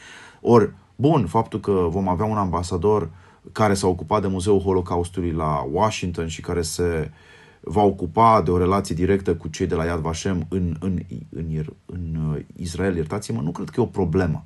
Ori, 0.41 0.73
bun, 0.95 1.25
faptul 1.25 1.59
că 1.59 1.87
vom 1.89 2.07
avea 2.07 2.25
un 2.25 2.37
ambasador 2.37 3.09
care 3.51 3.73
s-a 3.73 3.87
ocupat 3.87 4.21
de 4.21 4.27
Muzeul 4.27 4.59
Holocaustului 4.59 5.31
la 5.31 5.67
Washington 5.71 6.27
și 6.27 6.41
care 6.41 6.61
se 6.61 7.11
va 7.59 7.81
ocupa 7.81 8.41
de 8.41 8.51
o 8.51 8.57
relație 8.57 8.95
directă 8.95 9.35
cu 9.35 9.47
cei 9.47 9.67
de 9.67 9.75
la 9.75 9.85
Yad 9.85 9.99
Vashem 9.99 10.45
în, 10.49 10.75
în, 10.79 10.99
în, 11.29 11.45
în 11.85 12.31
uh, 12.33 12.41
Israel, 12.55 12.95
iertați-mă, 12.95 13.41
nu 13.41 13.51
cred 13.51 13.69
că 13.69 13.79
e 13.79 13.83
o 13.83 13.87
problemă 13.87 14.45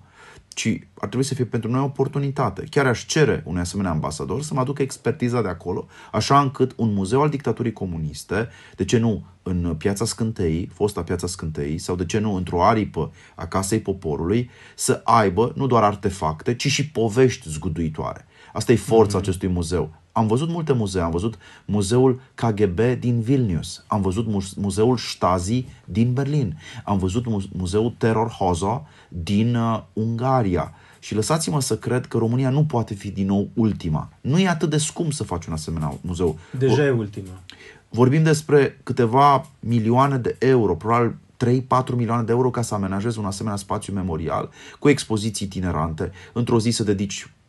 ci 0.53 0.79
ar 0.93 1.07
trebui 1.07 1.25
să 1.25 1.33
fie 1.33 1.45
pentru 1.45 1.69
noi 1.69 1.79
o 1.79 1.83
oportunitate. 1.83 2.63
Chiar 2.69 2.85
aș 2.85 3.05
cere 3.05 3.43
unui 3.45 3.61
asemenea 3.61 3.91
ambasador 3.91 4.41
să 4.41 4.53
mă 4.53 4.59
aducă 4.59 4.81
expertiza 4.81 5.41
de 5.41 5.47
acolo, 5.47 5.87
așa 6.11 6.41
încât 6.41 6.73
un 6.75 6.93
muzeu 6.93 7.21
al 7.21 7.29
dictaturii 7.29 7.73
comuniste, 7.73 8.49
de 8.75 8.85
ce 8.85 8.97
nu 8.97 9.25
în 9.43 9.75
Piața 9.77 10.05
Scânteii, 10.05 10.69
fosta 10.73 11.03
Piața 11.03 11.27
Scânteii, 11.27 11.77
sau 11.77 11.95
de 11.95 12.05
ce 12.05 12.19
nu 12.19 12.33
într-o 12.35 12.63
aripă 12.63 13.11
a 13.35 13.47
Casei 13.47 13.79
Poporului, 13.79 14.49
să 14.75 15.01
aibă 15.03 15.51
nu 15.55 15.67
doar 15.67 15.83
artefacte, 15.83 16.55
ci 16.55 16.67
și 16.67 16.89
povești 16.89 17.49
zguduitoare. 17.49 18.25
Asta 18.53 18.71
e 18.71 18.75
forța 18.75 19.17
mm-hmm. 19.17 19.21
acestui 19.21 19.47
muzeu. 19.47 20.02
Am 20.13 20.27
văzut 20.27 20.49
multe 20.49 20.73
muzee, 20.73 21.01
am 21.01 21.11
văzut 21.11 21.37
muzeul 21.65 22.21
KGB 22.35 22.79
din 22.99 23.21
Vilnius, 23.21 23.83
am 23.87 24.01
văzut 24.01 24.25
muzeul 24.55 24.97
Stasi 24.97 25.65
din 25.85 26.13
Berlin, 26.13 26.57
am 26.83 26.97
văzut 26.97 27.25
muzeul 27.53 27.93
Terror 27.97 28.29
Hoza 28.29 28.85
din 29.09 29.55
uh, 29.55 29.81
Ungaria. 29.93 30.73
Și 30.99 31.15
lăsați-mă 31.15 31.61
să 31.61 31.77
cred 31.77 32.05
că 32.05 32.17
România 32.17 32.49
nu 32.49 32.65
poate 32.65 32.93
fi 32.93 33.11
din 33.11 33.25
nou 33.25 33.49
ultima. 33.53 34.09
Nu 34.21 34.39
e 34.39 34.47
atât 34.47 34.69
de 34.69 34.77
scump 34.77 35.13
să 35.13 35.23
faci 35.23 35.45
un 35.45 35.53
asemenea 35.53 35.97
muzeu. 36.01 36.37
Deja 36.57 36.81
o, 36.81 36.85
e 36.85 36.89
ultima. 36.91 37.41
Vorbim 37.89 38.23
despre 38.23 38.79
câteva 38.83 39.49
milioane 39.59 40.17
de 40.17 40.35
euro, 40.39 40.75
probabil 40.75 41.15
3-4 41.45 41.95
milioane 41.95 42.23
de 42.23 42.31
euro 42.31 42.49
ca 42.49 42.61
să 42.61 42.73
amenajezi 42.73 43.19
un 43.19 43.25
asemenea 43.25 43.57
spațiu 43.57 43.93
memorial 43.93 44.49
cu 44.79 44.89
expoziții 44.89 45.45
itinerante. 45.45 46.11
Într-o 46.33 46.59
zi 46.59 46.69
să 46.69 46.83
dedici 46.83 47.23
uh, 47.23 47.29
uh, 47.29 47.42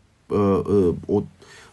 o 1.07 1.23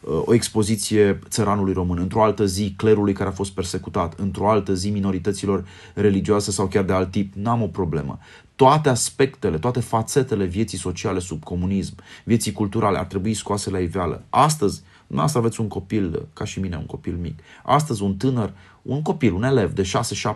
Uh, 0.02 0.22
o 0.26 0.34
expoziție 0.34 1.20
țăranului 1.30 1.74
român, 1.74 1.98
într-o 1.98 2.24
altă 2.24 2.46
zi 2.46 2.74
clerului 2.78 3.14
care 3.14 3.30
a 3.30 3.32
fost 3.32 3.52
persecutat, 3.52 4.20
într-o 4.20 4.50
altă 4.50 4.74
zi 4.74 4.90
minorităților 4.90 5.66
religioase 5.94 6.52
sau 6.52 6.68
chiar 6.68 6.84
de 6.84 6.94
alt 6.94 7.12
tip, 7.12 7.34
n-am 7.36 7.62
o 7.62 7.68
problemă. 7.68 8.20
Toate 8.56 8.90
aspectele, 8.90 9.58
toate 9.58 9.80
fațetele 9.80 10.46
vieții 10.46 10.78
sociale 10.78 11.20
sub 11.20 11.44
comunism, 11.44 11.96
vieții 12.24 12.52
culturale 12.52 12.98
ar 12.98 13.06
trebui 13.06 13.34
scoase 13.34 13.70
la 13.70 13.80
iveală. 13.80 14.24
Astăzi, 14.30 14.82
Noastră 15.12 15.40
aveți 15.40 15.62
un 15.62 15.68
copil, 15.68 16.28
ca 16.34 16.46
și 16.46 16.60
mine, 16.60 16.76
un 16.76 16.86
copil 16.86 17.18
mic. 17.22 17.40
Astăzi 17.64 18.04
un 18.04 18.16
tânăr, 18.16 18.54
un 18.82 19.02
copil, 19.02 19.34
un 19.34 19.44
elev 19.44 19.72
de 19.72 19.82
6-7 19.82 19.86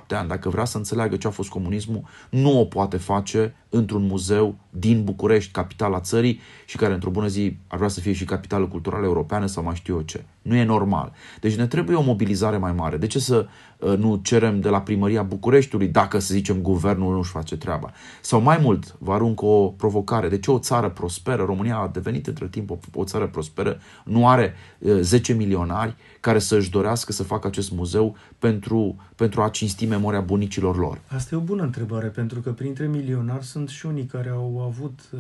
ani, 0.09 0.27
dacă 0.27 0.49
vrea 0.49 0.65
să 0.65 0.77
înțeleagă 0.77 1.15
ce 1.15 1.27
a 1.27 1.29
fost 1.29 1.49
comunismul, 1.49 2.03
nu 2.29 2.59
o 2.59 2.65
poate 2.65 2.97
face 2.97 3.55
într-un 3.69 4.05
muzeu 4.05 4.55
din 4.69 5.03
București, 5.03 5.51
capitala 5.51 5.99
țării, 5.99 6.39
și 6.65 6.77
care 6.77 6.93
într-o 6.93 7.09
bună 7.09 7.27
zi 7.27 7.57
ar 7.67 7.77
vrea 7.77 7.89
să 7.89 7.99
fie 7.99 8.13
și 8.13 8.25
capitală 8.25 8.65
culturală 8.65 9.05
europeană 9.05 9.45
sau 9.45 9.63
mai 9.63 9.75
știu 9.75 9.95
eu 9.95 10.01
ce. 10.01 10.23
Nu 10.41 10.55
e 10.55 10.63
normal. 10.63 11.11
Deci 11.39 11.55
ne 11.55 11.67
trebuie 11.67 11.95
o 11.95 12.01
mobilizare 12.01 12.57
mai 12.57 12.71
mare. 12.71 12.97
De 12.97 13.07
ce 13.07 13.19
să 13.19 13.47
uh, 13.79 13.97
nu 13.97 14.19
cerem 14.23 14.59
de 14.59 14.69
la 14.69 14.81
primăria 14.81 15.23
Bucureștiului 15.23 15.87
dacă, 15.87 16.19
să 16.19 16.33
zicem, 16.33 16.61
guvernul 16.61 17.15
nu-și 17.15 17.31
face 17.31 17.57
treaba? 17.57 17.91
Sau 18.21 18.41
mai 18.41 18.59
mult, 18.61 18.95
vă 18.99 19.13
arunc 19.13 19.41
o 19.41 19.67
provocare. 19.67 20.29
De 20.29 20.39
ce 20.39 20.51
o 20.51 20.59
țară 20.59 20.89
prosperă, 20.89 21.43
România 21.43 21.77
a 21.77 21.87
devenit 21.87 22.27
între 22.27 22.47
timp 22.47 22.69
o, 22.69 22.77
o 22.93 23.03
țară 23.03 23.27
prosperă, 23.27 23.79
nu 24.03 24.27
are 24.27 24.53
10 24.79 25.31
uh, 25.31 25.37
milionari 25.37 25.95
care 26.19 26.39
să-și 26.39 26.69
dorească 26.69 27.11
să 27.11 27.23
facă 27.23 27.47
acest 27.47 27.71
muzeu 27.71 28.15
pentru, 28.39 28.95
pentru 29.15 29.41
a 29.41 29.49
cinsti 29.49 29.85
memoria 29.85 30.19
bunicilor 30.19 30.77
lor? 30.77 31.01
Asta 31.07 31.35
e 31.35 31.37
o 31.37 31.41
bună 31.41 31.63
întrebare, 31.63 32.07
pentru 32.07 32.39
că 32.39 32.49
printre 32.49 32.87
milionari 32.87 33.45
sunt 33.45 33.69
și 33.69 33.85
unii 33.85 34.05
care 34.05 34.29
au 34.29 34.65
avut... 34.67 34.99
Uh, 35.11 35.19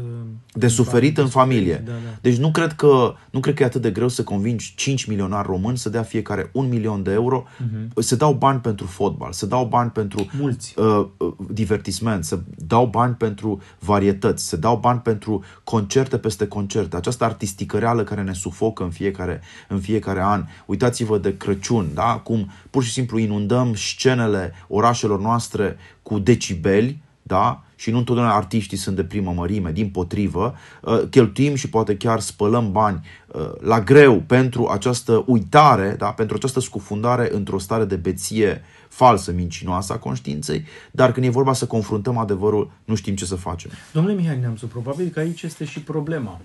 de 0.53 0.67
suferit 0.67 1.17
în 1.17 1.27
familie. 1.27 1.83
Da, 1.85 1.91
da. 1.91 2.17
Deci 2.21 2.37
nu 2.37 2.51
cred, 2.51 2.73
că, 2.73 3.15
nu 3.29 3.39
cred 3.39 3.53
că 3.53 3.63
e 3.63 3.65
atât 3.65 3.81
de 3.81 3.91
greu 3.91 4.07
să 4.07 4.23
convingi 4.23 4.73
5 4.75 5.05
milionari 5.05 5.47
români 5.47 5.77
să 5.77 5.89
dea 5.89 6.03
fiecare 6.03 6.49
un 6.53 6.67
milion 6.67 7.03
de 7.03 7.11
euro, 7.11 7.45
uh-huh. 7.47 7.93
să 7.95 8.15
dau 8.15 8.33
bani 8.33 8.59
pentru 8.59 8.85
fotbal, 8.85 9.31
să 9.31 9.45
dau 9.45 9.65
bani 9.65 9.89
pentru 9.89 10.25
Mulți. 10.39 10.73
Uh, 10.79 11.07
uh, 11.17 11.33
divertisment, 11.51 12.23
să 12.23 12.39
dau 12.55 12.85
bani 12.85 13.13
pentru 13.13 13.61
varietăți, 13.79 14.47
să 14.47 14.57
dau 14.57 14.77
bani 14.77 14.99
pentru 14.99 15.43
concerte 15.63 16.17
peste 16.17 16.47
concerte. 16.47 16.95
Această 16.95 17.23
artistică 17.23 17.77
reală 17.77 18.03
care 18.03 18.21
ne 18.21 18.33
sufocă 18.33 18.83
în 18.83 18.89
fiecare, 18.89 19.41
în 19.67 19.79
fiecare 19.79 20.21
an. 20.21 20.45
Uitați-vă 20.65 21.17
de 21.17 21.37
Crăciun, 21.37 21.87
da? 21.93 22.21
cum 22.23 22.51
pur 22.69 22.83
și 22.83 22.91
simplu 22.91 23.17
inundăm 23.17 23.73
scenele 23.89 24.53
orașelor 24.67 25.19
noastre 25.19 25.77
cu 26.03 26.19
decibeli, 26.19 27.03
da? 27.21 27.65
și 27.75 27.91
nu 27.91 27.97
întotdeauna 27.97 28.35
artiștii 28.35 28.77
sunt 28.77 28.95
de 28.95 29.03
primă 29.03 29.31
mărime, 29.31 29.71
din 29.71 29.89
potrivă, 29.89 30.55
uh, 30.81 31.01
cheltuim 31.09 31.55
și 31.55 31.69
poate 31.69 31.97
chiar 31.97 32.19
spălăm 32.19 32.71
bani 32.71 33.07
uh, 33.27 33.51
la 33.59 33.81
greu 33.81 34.19
pentru 34.19 34.67
această 34.67 35.23
uitare, 35.27 35.95
da? 35.97 36.11
pentru 36.11 36.35
această 36.35 36.59
scufundare 36.59 37.29
într-o 37.33 37.59
stare 37.59 37.85
de 37.85 37.95
beție 37.95 38.61
falsă, 38.89 39.31
mincinoasă 39.31 39.93
a 39.93 39.97
conștiinței, 39.97 40.65
dar 40.91 41.11
când 41.11 41.25
e 41.25 41.29
vorba 41.29 41.53
să 41.53 41.65
confruntăm 41.65 42.17
adevărul, 42.17 42.71
nu 42.85 42.95
știm 42.95 43.15
ce 43.15 43.25
să 43.25 43.35
facem. 43.35 43.71
Domnule 43.91 44.15
Mihai 44.15 44.39
Neamțu, 44.39 44.67
probabil 44.67 45.09
că 45.09 45.19
aici 45.19 45.41
este 45.41 45.65
și 45.65 45.79
problema. 45.79 46.41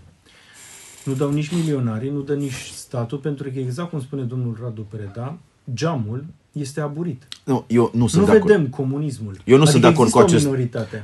Nu 1.05 1.13
dau 1.13 1.31
nici 1.31 1.53
milionarii, 1.53 2.11
nu 2.11 2.21
dă 2.21 2.35
nici 2.35 2.71
statul, 2.75 3.19
pentru 3.19 3.51
că 3.51 3.59
exact 3.59 3.91
cum 3.91 4.01
spune 4.01 4.23
domnul 4.23 4.59
Radu 4.63 4.83
Preda, 4.83 5.39
geamul 5.75 6.25
este 6.53 6.81
aburit. 6.81 7.29
Nu, 7.45 7.65
eu 7.67 7.91
nu 7.95 8.07
sunt 8.07 8.21
nu 8.21 8.31
de 8.31 8.37
acord. 8.37 8.53
vedem 8.53 8.69
comunismul. 8.69 9.37
Eu 9.45 9.57
nu 9.57 9.63
adică 9.63 9.71
sunt 9.71 9.83
de 9.83 9.89
acord 9.89 10.11
cu 10.11 10.19
acest, 10.19 10.49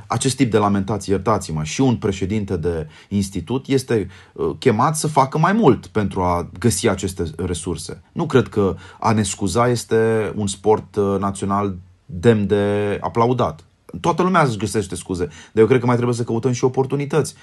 acest 0.07 0.35
tip 0.35 0.51
de 0.51 0.57
lamentații, 0.57 1.13
iertați-mă. 1.13 1.63
Și 1.63 1.81
un 1.81 1.95
președinte 1.95 2.57
de 2.57 2.87
institut 3.09 3.67
este 3.67 4.07
uh, 4.33 4.55
chemat 4.59 4.95
să 4.95 5.07
facă 5.07 5.37
mai 5.37 5.53
mult 5.53 5.87
pentru 5.87 6.21
a 6.21 6.49
găsi 6.59 6.89
aceste 6.89 7.23
resurse. 7.35 8.01
Nu 8.11 8.25
cred 8.25 8.47
că 8.47 8.75
a 8.99 9.11
ne 9.11 9.23
scuza 9.23 9.67
este 9.67 10.31
un 10.35 10.47
sport 10.47 10.95
uh, 10.95 11.15
național 11.19 11.75
demn 12.05 12.47
de 12.47 12.97
aplaudat. 13.01 13.63
Toată 14.01 14.23
lumea 14.23 14.41
își 14.41 14.57
găsește 14.57 14.95
scuze, 14.95 15.23
dar 15.25 15.61
eu 15.61 15.65
cred 15.65 15.79
că 15.79 15.85
mai 15.85 15.95
trebuie 15.95 16.15
să 16.15 16.23
căutăm 16.23 16.51
și 16.51 16.63
oportunități. 16.63 17.35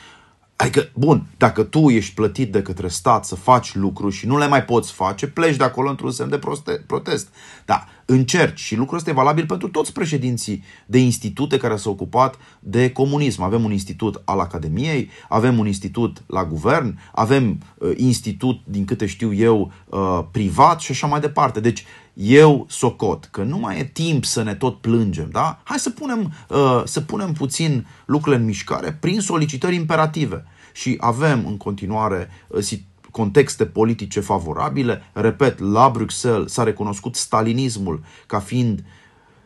Adică, 0.56 0.88
bun, 0.94 1.26
dacă 1.36 1.62
tu 1.62 1.88
ești 1.88 2.14
plătit 2.14 2.52
de 2.52 2.62
către 2.62 2.88
stat 2.88 3.24
să 3.24 3.34
faci 3.34 3.74
lucruri 3.74 4.14
și 4.14 4.26
nu 4.26 4.38
le 4.38 4.46
mai 4.46 4.64
poți 4.64 4.92
face, 4.92 5.26
pleci 5.26 5.56
de 5.56 5.64
acolo 5.64 5.90
într-un 5.90 6.10
semn 6.10 6.30
de 6.30 6.40
protest. 6.86 7.28
Da, 7.64 7.88
încerci 8.04 8.60
și 8.60 8.76
lucrul 8.76 8.96
ăsta 8.96 9.10
e 9.10 9.12
valabil 9.12 9.46
pentru 9.46 9.68
toți 9.68 9.92
președinții 9.92 10.62
de 10.86 10.98
institute 10.98 11.56
care 11.56 11.76
s-au 11.76 11.92
ocupat 11.92 12.34
de 12.60 12.90
comunism. 12.90 13.42
Avem 13.42 13.64
un 13.64 13.72
institut 13.72 14.22
al 14.24 14.40
Academiei, 14.40 15.10
avem 15.28 15.58
un 15.58 15.66
institut 15.66 16.22
la 16.26 16.44
guvern, 16.44 16.98
avem 17.12 17.58
uh, 17.78 17.92
institut, 17.96 18.60
din 18.64 18.84
câte 18.84 19.06
știu 19.06 19.32
eu, 19.32 19.72
uh, 19.88 20.20
privat 20.30 20.80
și 20.80 20.90
așa 20.90 21.06
mai 21.06 21.20
departe. 21.20 21.60
Deci, 21.60 21.84
eu 22.14 22.66
socot 22.68 23.24
că 23.24 23.42
nu 23.42 23.58
mai 23.58 23.78
e 23.78 23.84
timp 23.84 24.24
să 24.24 24.42
ne 24.42 24.54
tot 24.54 24.80
plângem, 24.80 25.28
da? 25.30 25.60
Hai 25.64 25.78
să 25.78 25.90
punem, 25.90 26.32
uh, 26.48 26.82
să 26.84 27.00
punem 27.00 27.32
puțin 27.32 27.86
lucrurile 28.04 28.40
în 28.40 28.46
mișcare 28.46 28.92
prin 28.92 29.20
solicitări 29.20 29.74
imperative. 29.74 30.44
Și 30.72 30.96
avem 31.00 31.46
în 31.46 31.56
continuare 31.56 32.28
uh, 32.48 32.72
contexte 33.10 33.66
politice 33.66 34.20
favorabile. 34.20 35.02
Repet, 35.12 35.58
la 35.58 35.90
Bruxelles 35.92 36.52
s-a 36.52 36.62
recunoscut 36.62 37.14
stalinismul 37.14 38.02
ca 38.26 38.38
fiind 38.38 38.84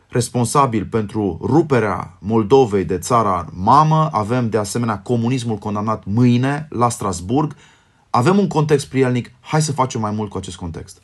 responsabil 0.07 0.85
pentru 0.85 1.39
ruperea 1.41 2.17
Moldovei 2.19 2.85
de 2.85 2.97
țara 2.97 3.45
mamă. 3.53 4.09
Avem 4.11 4.49
de 4.49 4.57
asemenea 4.57 4.99
comunismul 4.99 5.57
condamnat 5.57 6.03
mâine 6.05 6.67
la 6.69 6.89
Strasburg. 6.89 7.55
Avem 8.09 8.37
un 8.37 8.47
context 8.47 8.87
prielnic. 8.87 9.31
Hai 9.39 9.61
să 9.61 9.71
facem 9.71 10.01
mai 10.01 10.11
mult 10.11 10.29
cu 10.29 10.37
acest 10.37 10.55
context. 10.55 10.97